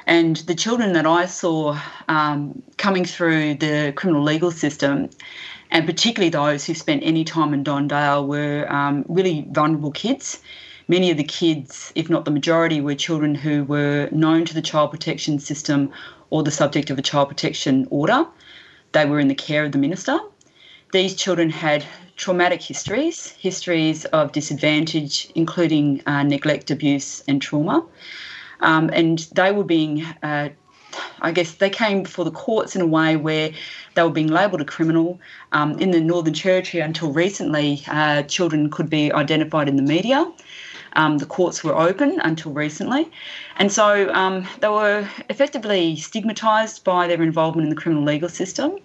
[0.08, 1.78] And the children that I saw
[2.08, 5.10] um, coming through the criminal legal system,
[5.70, 10.40] and particularly those who spent any time in Don Dale, were um, really vulnerable kids.
[10.88, 14.62] Many of the kids, if not the majority, were children who were known to the
[14.62, 15.90] child protection system
[16.30, 18.26] or the subject of a child protection order.
[18.92, 20.18] They were in the care of the minister.
[20.90, 21.84] These children had
[22.16, 27.84] traumatic histories, histories of disadvantage, including uh, neglect, abuse, and trauma.
[28.60, 30.48] Um, and they were being, uh,
[31.20, 33.50] I guess, they came before the courts in a way where
[33.94, 35.20] they were being labelled a criminal.
[35.52, 40.26] Um, in the Northern Territory, until recently, uh, children could be identified in the media.
[40.98, 43.10] um, the courts were open until recently.
[43.56, 48.76] And so um, they were effectively stigmatised by their involvement in the criminal legal system.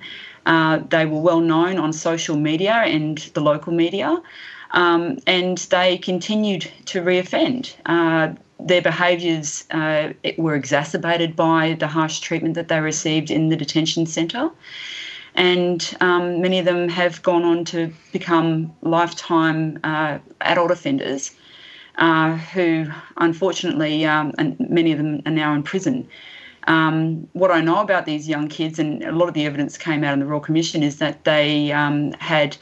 [0.45, 4.21] Uh, they were well known on social media and the local media,
[4.71, 7.73] um, and they continued to reoffend.
[7.85, 8.33] Uh,
[8.67, 14.05] their behaviours uh, were exacerbated by the harsh treatment that they received in the detention
[14.05, 14.49] centre.
[15.35, 21.31] And um, many of them have gone on to become lifetime uh, adult offenders
[21.97, 22.85] uh, who,
[23.17, 26.07] unfortunately, um, and many of them are now in prison.
[26.67, 30.03] Um, what I know about these young kids, and a lot of the evidence came
[30.03, 32.55] out in the Royal Commission, is that they um, had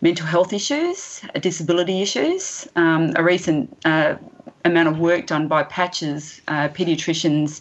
[0.00, 2.68] mental health issues, disability issues.
[2.76, 4.16] Um, a recent uh,
[4.64, 7.60] amount of work done by Patches, uh, paediatricians,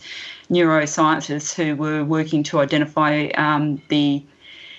[0.49, 4.23] neuroscientists who were working to identify um, the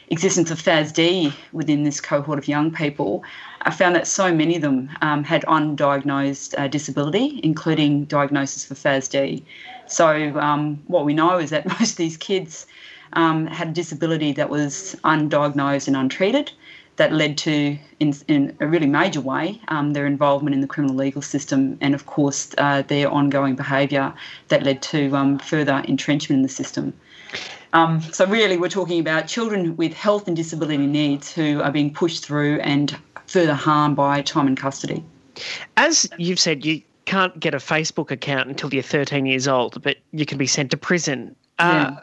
[0.08, 3.24] existence of FASD within this cohort of young people,
[3.62, 8.74] I found that so many of them um, had undiagnosed uh, disability, including diagnosis for
[8.74, 9.42] FASD.
[9.86, 12.66] So, um, what we know is that most of these kids
[13.14, 16.52] um, had a disability that was undiagnosed and untreated
[16.96, 20.94] that led to, in, in a really major way, um, their involvement in the criminal
[20.94, 24.12] legal system and, of course, uh, their ongoing behaviour
[24.48, 26.92] that led to um, further entrenchment in the system.
[27.72, 31.92] Um, so, really, we're talking about children with health and disability needs who are being
[31.92, 35.02] pushed through and further harmed by time in custody.
[35.76, 39.96] As you've said, you can't get a Facebook account until you're 13 years old, but
[40.12, 41.34] you can be sent to prison.
[41.58, 42.00] Uh, Yeah.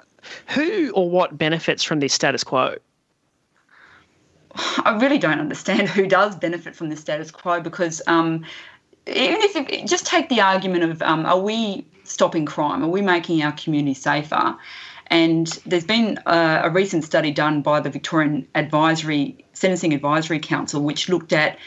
[0.53, 2.75] Who or what benefits from this status quo?
[4.55, 8.45] I really don't understand who does benefit from the status quo because um,
[9.07, 12.83] even if you just take the argument of um, are we stopping crime?
[12.83, 14.57] Are we making our community safer?
[15.07, 20.81] And there's been a, a recent study done by the Victorian Advisory Sentencing Advisory Council,
[20.81, 21.57] which looked at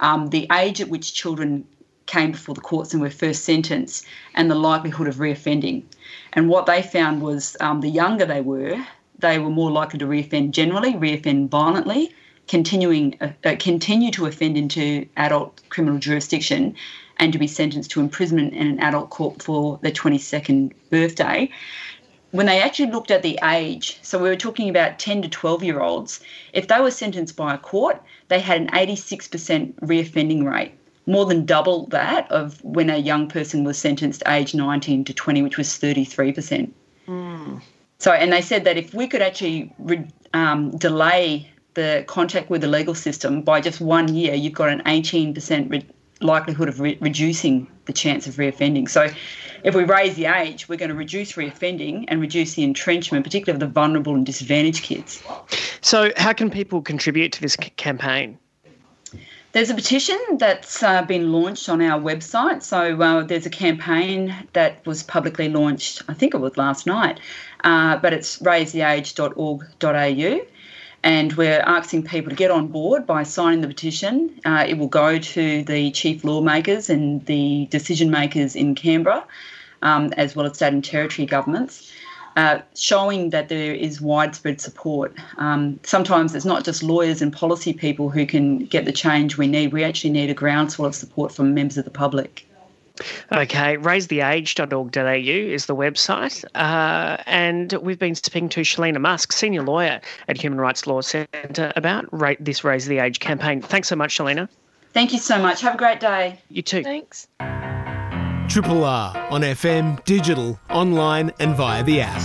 [0.00, 1.66] um, the age at which children
[2.06, 5.82] came before the courts and were first sentenced and the likelihood of reoffending.
[6.32, 8.84] And what they found was um, the younger they were,
[9.18, 12.12] they were more likely to reoffend generally, reoffend violently,
[12.48, 16.74] continuing uh, uh, continue to offend into adult criminal jurisdiction,
[17.18, 21.50] and to be sentenced to imprisonment in an adult court for their 22nd birthday.
[22.32, 25.62] When they actually looked at the age, so we were talking about 10 to 12
[25.62, 26.20] year olds,
[26.52, 30.72] if they were sentenced by a court, they had an 86% reoffending rate,
[31.06, 35.42] more than double that of when a young person was sentenced age 19 to 20,
[35.42, 36.72] which was 33%.
[37.98, 42.60] So, and they said that if we could actually re, um, delay the contact with
[42.60, 45.86] the legal system by just one year, you've got an 18% re-
[46.20, 48.88] likelihood of re- reducing the chance of reoffending.
[48.88, 49.08] So,
[49.62, 53.56] if we raise the age, we're going to reduce reoffending and reduce the entrenchment, particularly
[53.56, 55.22] of the vulnerable and disadvantaged kids.
[55.80, 58.38] So, how can people contribute to this c- campaign?
[59.54, 62.64] There's a petition that's uh, been launched on our website.
[62.64, 67.20] So uh, there's a campaign that was publicly launched, I think it was last night,
[67.62, 70.46] uh, but it's raisetheage.org.au.
[71.04, 74.40] And we're asking people to get on board by signing the petition.
[74.44, 79.24] Uh, it will go to the chief lawmakers and the decision makers in Canberra,
[79.82, 81.92] um, as well as state and territory governments
[82.36, 85.14] uh, showing that there is widespread support.
[85.36, 89.46] Um, sometimes it's not just lawyers and policy people who can get the change we
[89.46, 89.72] need.
[89.72, 92.46] We actually need a groundswell of support from members of the public.
[93.32, 96.44] Okay, raisetheage.org.au is the website.
[96.54, 101.72] Uh, and we've been speaking to Shahleena Musk, senior lawyer at Human Rights Law Centre,
[101.74, 103.60] about ra- this Raise the Age campaign.
[103.60, 104.48] Thanks so much, Shahleena.
[104.92, 105.60] Thank you so much.
[105.62, 106.38] Have a great day.
[106.50, 106.84] You too.
[106.84, 107.26] Thanks.
[108.48, 112.22] Triple R on FM, digital, online, and via the app.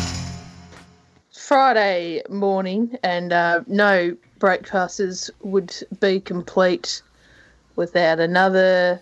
[1.31, 7.01] Friday morning, and uh, no breakfasts would be complete
[7.75, 9.01] without another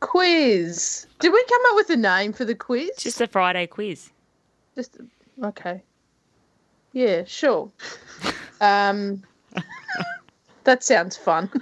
[0.00, 1.06] quiz.
[1.20, 2.90] Did we come up with a name for the quiz?
[2.98, 4.10] Just a Friday quiz.
[4.74, 4.96] Just
[5.42, 5.82] okay.
[6.92, 7.70] Yeah, sure.
[8.60, 9.22] um,
[10.64, 11.50] that sounds fun.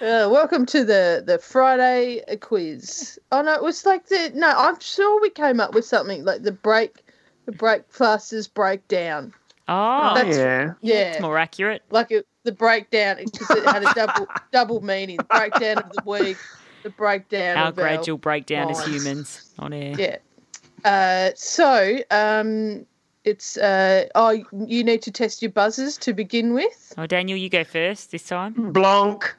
[0.00, 3.18] Uh, welcome to the the Friday quiz.
[3.32, 4.48] Oh no, it was like the no.
[4.54, 7.06] I'm sure we came up with something like the break,
[7.46, 9.32] the break breakfasters breakdown.
[9.66, 10.74] Oh, That's- yeah.
[10.82, 11.82] Yeah, it's more accurate.
[11.90, 15.18] like it, the breakdown because it had a double double meaning.
[15.28, 16.36] Breakdown of the week,
[16.82, 19.94] the breakdown Our of gradual breakdown as humans on air.
[19.98, 20.16] Yeah.
[20.84, 22.86] Uh, so um,
[23.24, 26.92] it's uh, oh, you need to test your buzzers to begin with.
[26.96, 28.72] Oh, Daniel, you go first this time.
[28.72, 29.34] Blanc.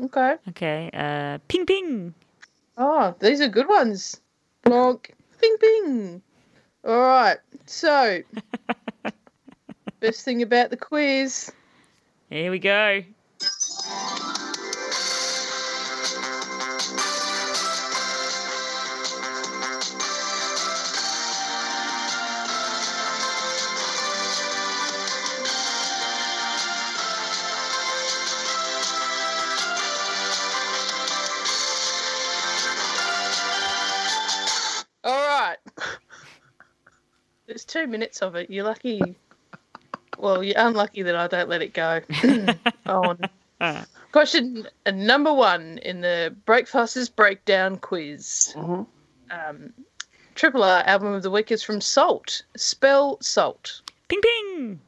[0.00, 0.36] Okay.
[0.48, 0.90] Okay.
[0.92, 2.14] Uh, ping ping.
[2.78, 4.20] Oh, these are good ones.
[4.62, 5.14] Blanc.
[5.40, 6.22] Ping ping.
[6.84, 7.38] All right.
[7.66, 8.22] So,
[10.00, 11.52] best thing about the quiz.
[12.28, 13.02] Here we go.
[35.04, 35.56] All right.
[37.46, 38.50] There's two minutes of it.
[38.50, 39.16] You're lucky.
[40.18, 42.00] Well, you're unlucky that I don't let it go.
[42.86, 43.18] on.
[44.12, 48.54] Question number one in the Breakfasters Breakdown quiz.
[48.56, 49.72] Um,
[50.34, 52.42] Triple R album of the week is from Sault.
[52.56, 53.80] Spell Sault.
[54.08, 54.80] Ping ping.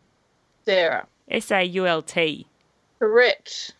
[0.65, 1.07] Sarah.
[1.31, 2.47] S A U L T.
[2.99, 3.73] Correct.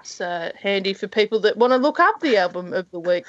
[0.00, 3.26] It's uh, handy for people that want to look up the album of the week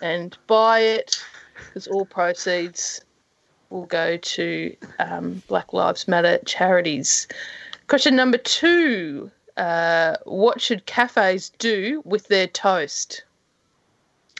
[0.00, 1.22] and buy it
[1.66, 3.03] because all proceeds
[3.74, 7.26] will go to um, Black Lives Matter charities.
[7.88, 13.24] Question number two uh, What should cafes do with their toast?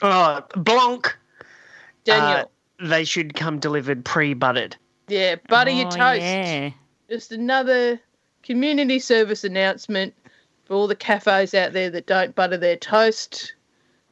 [0.01, 1.15] Oh, Blanc.
[2.05, 2.49] Daniel.
[2.81, 4.75] Uh, they should come delivered pre-buttered.
[5.07, 6.21] yeah, butter your Oh, toast.
[6.21, 6.71] Yeah.
[7.09, 7.99] Just another
[8.43, 10.13] community service announcement
[10.65, 13.53] for all the cafes out there that don't butter their toast.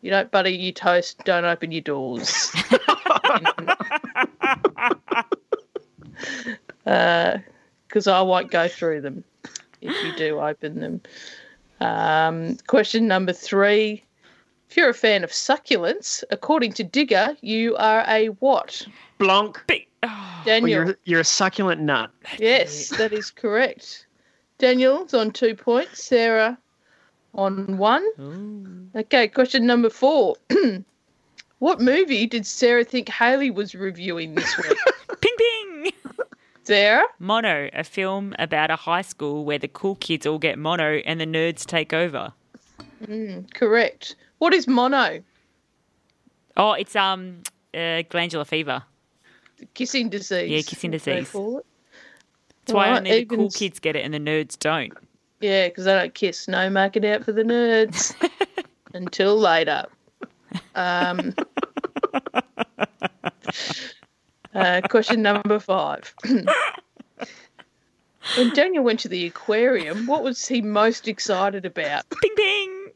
[0.01, 2.51] You don't butter your toast, don't open your doors.
[6.84, 9.24] Because I won't go through them
[9.82, 11.01] if you do open them.
[11.80, 14.03] Um, question number three.
[14.70, 18.88] If you're a fan of succulents, according to Digger, you are a what?
[19.20, 19.61] Blanc.
[19.68, 20.70] Big, Well, Daniel.
[20.86, 22.09] you're, you're a succulent nut.
[22.39, 24.07] Yes, that is correct.
[24.57, 26.03] Daniel's on two points.
[26.03, 26.57] Sarah
[27.36, 28.89] on one.
[28.95, 30.36] Okay, question number four.
[31.64, 34.78] what movie did Sarah think Haley was reviewing this week?
[35.22, 35.91] ping ping.
[36.64, 37.05] Sarah?
[37.20, 41.22] Mono, a film about a high school where the cool kids all get mono and
[41.22, 42.34] the nerds take over.
[43.53, 44.16] Correct.
[44.39, 45.24] What is mono?
[46.57, 47.43] Oh, it's um
[47.74, 48.84] uh, glandular fever.
[49.74, 50.49] Kissing disease.
[50.51, 51.32] Yeah, kissing they disease.
[51.32, 51.66] call it.
[52.66, 54.93] That's why Right, only the cool s- kids get it and the nerds don't.
[55.39, 56.47] Yeah, because they don't kiss.
[56.49, 58.14] No market out for the nerds
[58.93, 59.86] until later.
[60.76, 61.34] Um,
[64.53, 66.14] uh, question number five.
[68.38, 72.05] when Daniel went to the aquarium, what was he most excited about?
[72.09, 72.88] Ping ping.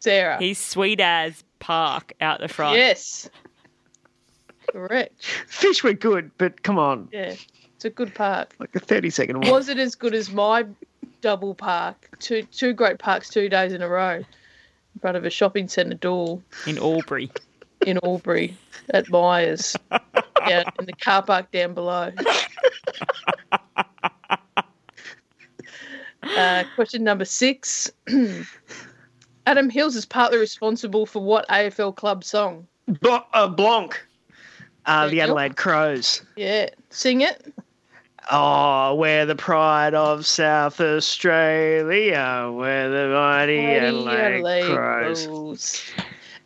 [0.00, 0.38] Sarah.
[0.38, 2.76] He's sweet as park out the front.
[2.76, 3.28] Yes.
[4.70, 5.24] Correct.
[5.46, 7.34] Fish were good, but come on, Yeah.
[7.74, 8.54] It's a good park.
[8.58, 9.50] like a thirty-second one.
[9.52, 10.66] Was it as good as my
[11.20, 12.08] double park?
[12.18, 14.16] Two two great parks two days in a row.
[14.16, 16.42] In front of a shopping centre door.
[16.66, 17.30] In Albury.
[17.86, 18.56] In Albury
[18.90, 19.76] at Myers.
[20.46, 22.10] yeah, in the car park down below.
[26.22, 27.90] Uh, question number six.
[29.46, 32.66] Adam Hills is partly responsible for what AFL club song?
[32.86, 34.04] Bl- uh, Blanc.
[34.86, 35.20] Uh, the?
[35.20, 36.22] Adelaide Crows.
[36.36, 37.52] Yeah, sing it.
[38.30, 42.50] Oh, we're the pride of South Australia.
[42.52, 45.26] We're the mighty Adelaide, Crows.
[45.26, 45.82] Crows.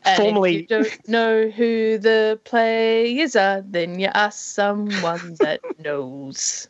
[0.05, 5.61] And Formerly- if you don't know who the players are, then you ask someone that
[5.79, 6.69] knows.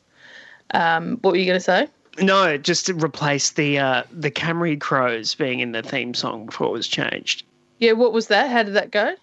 [0.74, 1.88] Um, what were you going to say?
[2.20, 6.66] No, just to replace the uh, the Camry Crows being in the theme song before
[6.68, 7.42] it was changed.
[7.78, 8.50] Yeah, what was that?
[8.50, 9.14] How did that go?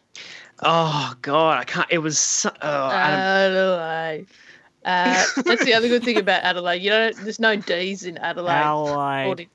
[0.64, 1.88] Oh God, I can't.
[1.92, 2.18] It was.
[2.18, 4.26] so- Oh, Adelaide.
[4.86, 6.82] Uh, that's the other good thing about Adelaide.
[6.82, 7.16] You don't.
[7.18, 8.54] There's no D's in Adelaide.
[8.54, 9.50] Adelaide.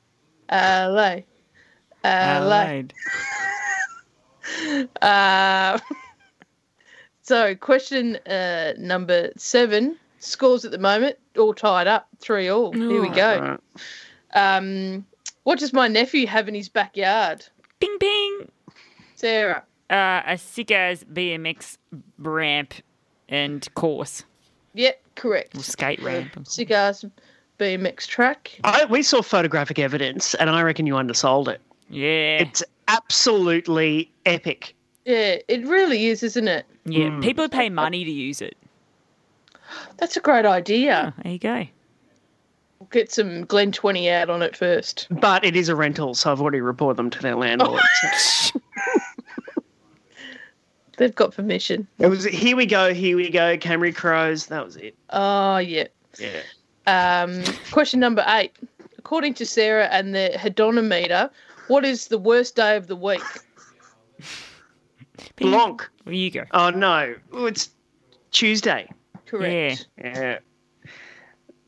[0.49, 1.25] Adelaide.
[2.05, 2.95] Adelaide.
[5.03, 5.79] Uh,
[7.23, 9.97] so, question uh, number seven.
[10.19, 12.73] Scores at the moment all tied up, three all.
[12.73, 13.59] Here we go.
[14.35, 15.05] Um,
[15.45, 17.47] what does my nephew have in his backyard?
[17.81, 18.51] Ping ping.
[19.15, 19.63] Sarah.
[19.91, 21.77] Uh, a sick as BMX
[22.19, 22.75] ramp
[23.29, 24.25] and course.
[24.75, 25.57] Yep, correct.
[25.57, 26.47] Or skate ramp.
[26.47, 27.05] Cigars
[27.59, 28.59] BMX track.
[28.65, 31.61] I, we saw photographic evidence, and I reckon you undersold it.
[31.89, 32.43] Yeah.
[32.43, 34.75] It's absolutely epic.
[35.05, 36.67] Yeah, it really is, isn't it?
[36.87, 37.19] yeah.
[37.21, 38.57] People pay money to use it.
[39.97, 41.15] That's a great idea.
[41.23, 41.67] There you go.
[42.79, 45.07] We'll get some Glen 20 out on it first.
[45.11, 47.81] But it is a rental, so I've already reported them to their landlord.
[50.97, 51.89] They've got permission.
[51.99, 54.47] it was here we go, here we go, Camry Crows.
[54.47, 54.95] That was it.
[55.11, 55.89] Oh, yeah.
[56.19, 56.43] Yeah.
[56.87, 57.43] Um,
[57.73, 58.53] question number eight.
[58.99, 61.31] According to Sarah and the hedonometer,
[61.69, 63.23] what is the worst day of the week?
[65.37, 65.89] Blanc.
[66.05, 66.45] There you go.
[66.53, 67.71] Oh no, Oh, it's
[68.31, 68.89] Tuesday.
[69.27, 69.89] Correct.
[69.99, 70.39] Yeah.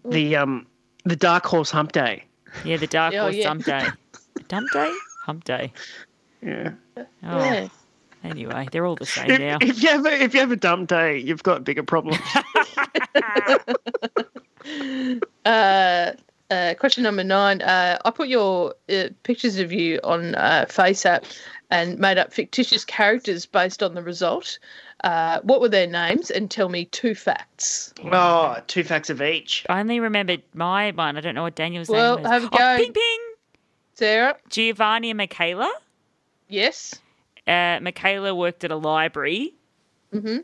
[0.04, 0.66] The um
[1.04, 2.24] the Dark Horse Hump Day.
[2.64, 3.42] Yeah, the dark Oh, horse yeah.
[3.44, 3.86] dump day.
[4.48, 4.92] Dump day?
[5.24, 5.72] Hump day.
[6.42, 6.70] Yeah.
[6.96, 7.68] Oh, Yeah.
[8.24, 9.58] Anyway, they're all the same If, now.
[9.60, 12.18] if you have a, if you have a dump day, you've got bigger problems.
[15.44, 16.12] Uh,
[16.50, 17.62] uh, question number nine.
[17.62, 21.24] Uh, I put your uh, pictures of you on uh, FaceApp
[21.70, 24.58] and made up fictitious characters based on the result.
[25.04, 26.30] Uh, what were their names?
[26.30, 27.92] And tell me two facts.
[28.04, 29.64] Oh, two facts of each.
[29.68, 31.16] I only remembered my one.
[31.16, 32.30] I don't know what Daniel's Well, name was.
[32.30, 32.76] Well, have a Oh, go.
[32.82, 33.18] ping ping.
[33.94, 34.36] Sarah?
[34.48, 35.72] Giovanni and Michaela.
[36.48, 36.94] Yes.
[37.46, 39.54] Uh, Michaela worked at a library.
[40.14, 40.38] Mm-hmm.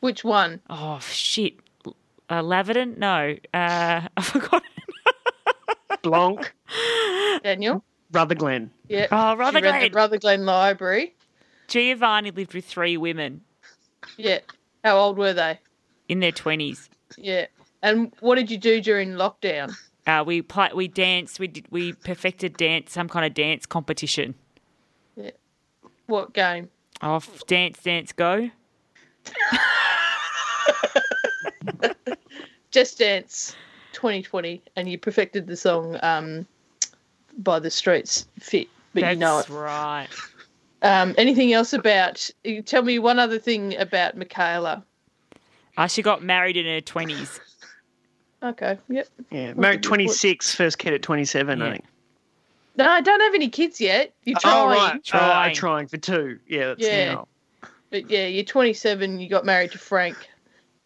[0.00, 0.60] Which one?
[0.70, 1.54] Oh shit.
[2.28, 2.96] Uh, Laverton?
[2.98, 3.36] No.
[3.52, 4.62] Uh, I forgot.
[6.02, 6.54] Blanc,
[7.42, 7.84] Daniel?
[8.10, 8.70] brother Rutherglen.
[8.88, 9.06] Yeah.
[9.10, 9.80] Oh, She read Rutherglen.
[9.80, 11.14] the Rutherglen Library.
[11.68, 13.40] Giovanni lived with three women
[14.16, 14.40] Yeah.
[14.84, 15.58] How old were they?
[16.08, 16.88] in their twenties.
[17.16, 17.46] Yeah.
[17.82, 19.74] And what did you do during lockdown?
[20.06, 21.40] Uh, we play, we danced.
[21.40, 24.34] We did, we perfected dance, some kind of dance competition.
[25.16, 25.30] Yeah.
[26.06, 26.68] What game?
[27.02, 28.50] Oh, dance, dance, go!
[32.70, 33.54] Just Dance
[33.94, 36.46] 2020, and you perfected the song um,
[37.38, 39.48] by the Streets Fit, but That's you know it.
[39.48, 40.08] right.
[40.82, 42.28] Um, anything else about?
[42.66, 44.84] Tell me one other thing about Michaela.
[45.78, 47.40] Uh, she got married in her twenties.
[48.42, 48.78] Okay.
[48.90, 49.08] Yep.
[49.30, 51.84] Yeah, married 26, first kid at 27, I think.
[52.76, 54.12] No, I don't have any kids yet.
[54.24, 54.68] You're Oh, trying.
[54.68, 55.04] right.
[55.04, 55.50] Trying.
[55.52, 56.38] Uh, trying for two.
[56.46, 57.14] Yeah, that's Yeah.
[57.14, 57.28] now.
[57.90, 59.18] But yeah, you're 27.
[59.18, 60.28] You got married to Frank.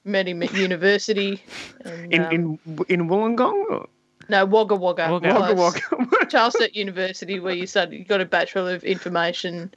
[0.04, 1.42] Met him at university.
[1.84, 2.32] And, In, um,
[2.68, 3.64] in, in Wollongong?
[3.70, 3.88] Or?
[4.28, 5.12] no, Wagga Wagga.
[5.12, 5.34] Wagga.
[5.34, 5.54] Wagga
[6.00, 6.26] Wagga.
[6.26, 7.98] Charles Sturt University, where you studied.
[7.98, 9.72] You got a Bachelor of Information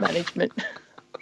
[0.00, 0.52] Management.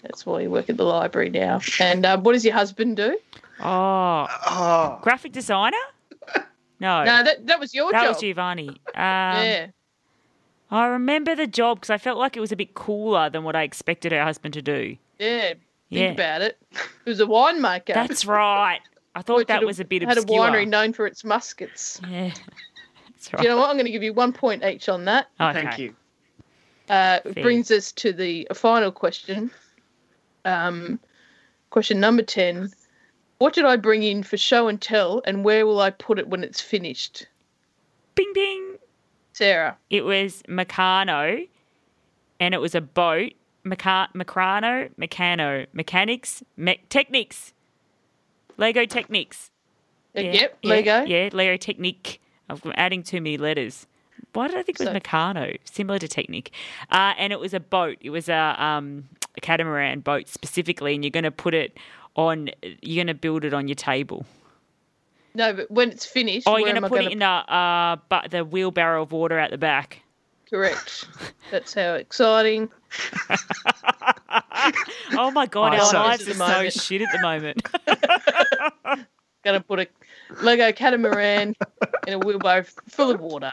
[0.02, 1.60] That's why you work at the library now.
[1.78, 3.16] And um, what does your husband do?
[3.60, 4.98] Oh, oh.
[5.02, 5.77] graphic designer?
[6.81, 8.09] No, No, that that was your that job.
[8.09, 8.69] was Giovanni.
[8.94, 9.66] Um, yeah.
[10.70, 13.55] I remember the job because I felt like it was a bit cooler than what
[13.55, 14.97] I expected her husband to do.
[15.19, 15.55] Yeah.
[15.93, 16.24] Think Yeah.
[16.24, 16.59] about it.
[16.73, 17.94] It was a winemaker.
[17.94, 18.81] That's right.
[19.14, 20.47] I thought that at was a bit Had obscure.
[20.47, 22.01] a winery known for its muscats.
[22.09, 22.32] Yeah,
[23.10, 23.43] that's right.
[23.43, 23.69] You know what?
[23.69, 25.28] I'm going to give you one point each on that.
[25.40, 25.62] Okay.
[25.62, 25.94] Thank you.
[26.89, 27.43] Uh, Fair.
[27.43, 29.51] brings us to the final question.
[30.44, 30.98] Um,
[31.70, 32.73] question number 10.
[33.39, 36.28] What did I bring in for show and tell, and where will I put it
[36.28, 37.27] when it's finished?
[38.14, 38.77] Bing bing.
[39.35, 39.77] Sarah.
[39.90, 41.48] It was Meccano,
[42.40, 43.32] and it was a boat.
[43.64, 47.52] Meca- Meccano, Meccano, mechanics, me- techniques,
[48.56, 49.51] Lego techniques.
[50.16, 51.02] Uh, Yeah, Yep, yeah, Lego.
[51.05, 52.20] Yeah, Lego Technic.
[52.51, 53.86] I'm adding too many letters.
[54.34, 55.56] Why did I think it was So- Meccano?
[55.64, 56.51] Similar to Technic.
[56.90, 57.97] Uh, and it was a boat.
[58.01, 61.78] It was a, um, a catamaran boat specifically, and you're going to put it
[62.14, 62.51] on,
[62.82, 64.26] you're going to build it on your table.
[65.34, 67.97] No, but when it's finished, Oh, you're going to put gonna it in the, uh,
[68.10, 70.01] but the wheelbarrow of water at the back.
[70.52, 71.06] Correct.
[71.50, 72.68] That's how exciting.
[75.14, 77.62] Oh my God, Oh, our lives are so shit at the moment.
[79.44, 79.88] Going to put a
[80.42, 81.54] Lego catamaran
[82.06, 83.52] in a wheelbarrow full of water.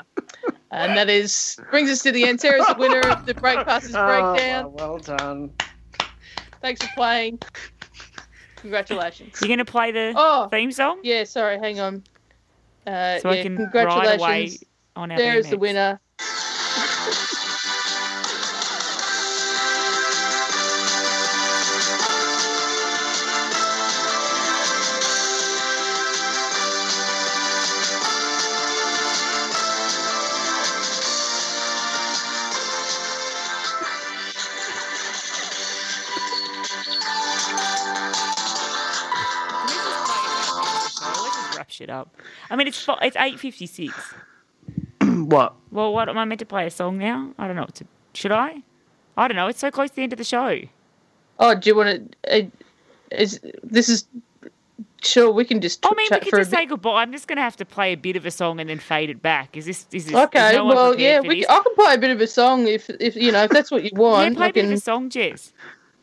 [0.72, 2.40] And that is brings us to the end.
[2.42, 4.66] Sarah's the winner of the Breakfasters Breakdown.
[4.66, 5.52] Oh, well done.
[6.62, 7.40] Thanks for playing.
[8.58, 9.40] Congratulations.
[9.42, 11.00] You're going to play the Oh, theme song?
[11.04, 12.04] yeah, sorry, hang on.
[12.86, 14.22] Uh, So yeah, I can ride congratulations.
[14.22, 14.60] away
[14.96, 15.60] on our Sarah's the BMX.
[15.60, 16.00] winner.
[41.80, 42.14] Shit up.
[42.50, 43.94] I mean, it's it's eight fifty six.
[45.28, 45.54] what?
[45.72, 47.32] Well, what am I meant to play a song now?
[47.38, 47.64] I don't know.
[47.64, 48.64] What to, should I?
[49.18, 49.48] I don't know.
[49.48, 50.62] It's so close to the end of the show.
[51.40, 52.46] Oh, do you want to?
[52.46, 52.48] Uh,
[53.12, 54.06] is this is
[55.02, 56.58] sure we can just I mean, we chat could for a just bit.
[56.58, 57.02] say goodbye.
[57.02, 59.10] I'm just going to have to play a bit of a song and then fade
[59.10, 59.56] it back.
[59.58, 59.86] Is this?
[59.92, 60.16] Is this?
[60.16, 61.50] Okay, is no well, yeah, we, this?
[61.50, 63.84] I can play a bit of a song if, if you know, if that's what
[63.84, 64.38] you yeah, want.
[64.38, 65.54] play I a bit of a song, Jess.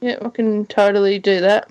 [0.01, 1.71] yeah, I can totally do that.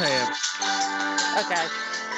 [0.00, 1.66] Tell Okay,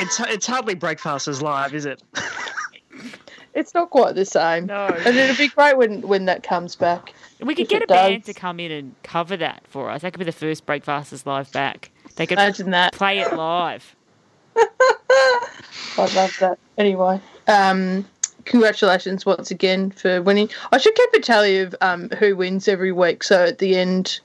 [0.01, 2.03] it's it's hardly Breakfasters live, is it?
[3.55, 4.87] it's not quite the same, No.
[4.87, 7.13] and it'll be great when when that comes back.
[7.41, 10.03] We could get it a band to come in and cover that for us.
[10.03, 11.91] That could be the first Breakfasters live back.
[12.17, 12.93] They could Imagine that.
[12.93, 13.97] play it live.
[14.57, 16.59] I'd love that.
[16.79, 18.07] Anyway, um,
[18.45, 20.49] congratulations once again for winning.
[20.71, 24.21] I should keep a tally of um, who wins every week, so at the end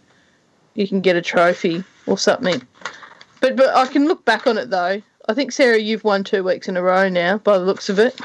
[0.75, 2.61] you can get a trophy or something.
[3.39, 5.01] But but I can look back on it though.
[5.29, 7.99] I think Sarah, you've won two weeks in a row now, by the looks of
[7.99, 8.19] it.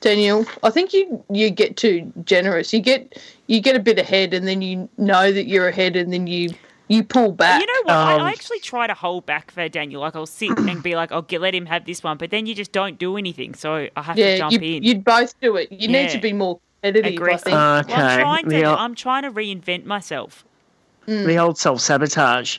[0.00, 2.72] Daniel, I think you you get too generous.
[2.72, 6.12] You get you get a bit ahead, and then you know that you're ahead, and
[6.12, 6.50] then you
[6.88, 7.60] you pull back.
[7.60, 7.96] You know what?
[7.96, 10.00] I, Um, I actually try to hold back for Daniel.
[10.00, 12.46] Like I'll sit and be like, "I'll get, let him have this one," but then
[12.46, 14.82] you just don't do anything, so I have to yeah, jump you, in.
[14.82, 15.70] you'd both do it.
[15.70, 17.14] You need to be more competitive.
[17.14, 17.52] Aggressive.
[17.52, 17.88] I think.
[17.88, 18.50] Well, I'm Okay, trying to.
[18.50, 20.44] the ol- I'm trying to reinvent myself.
[21.06, 22.58] The old self sabotage.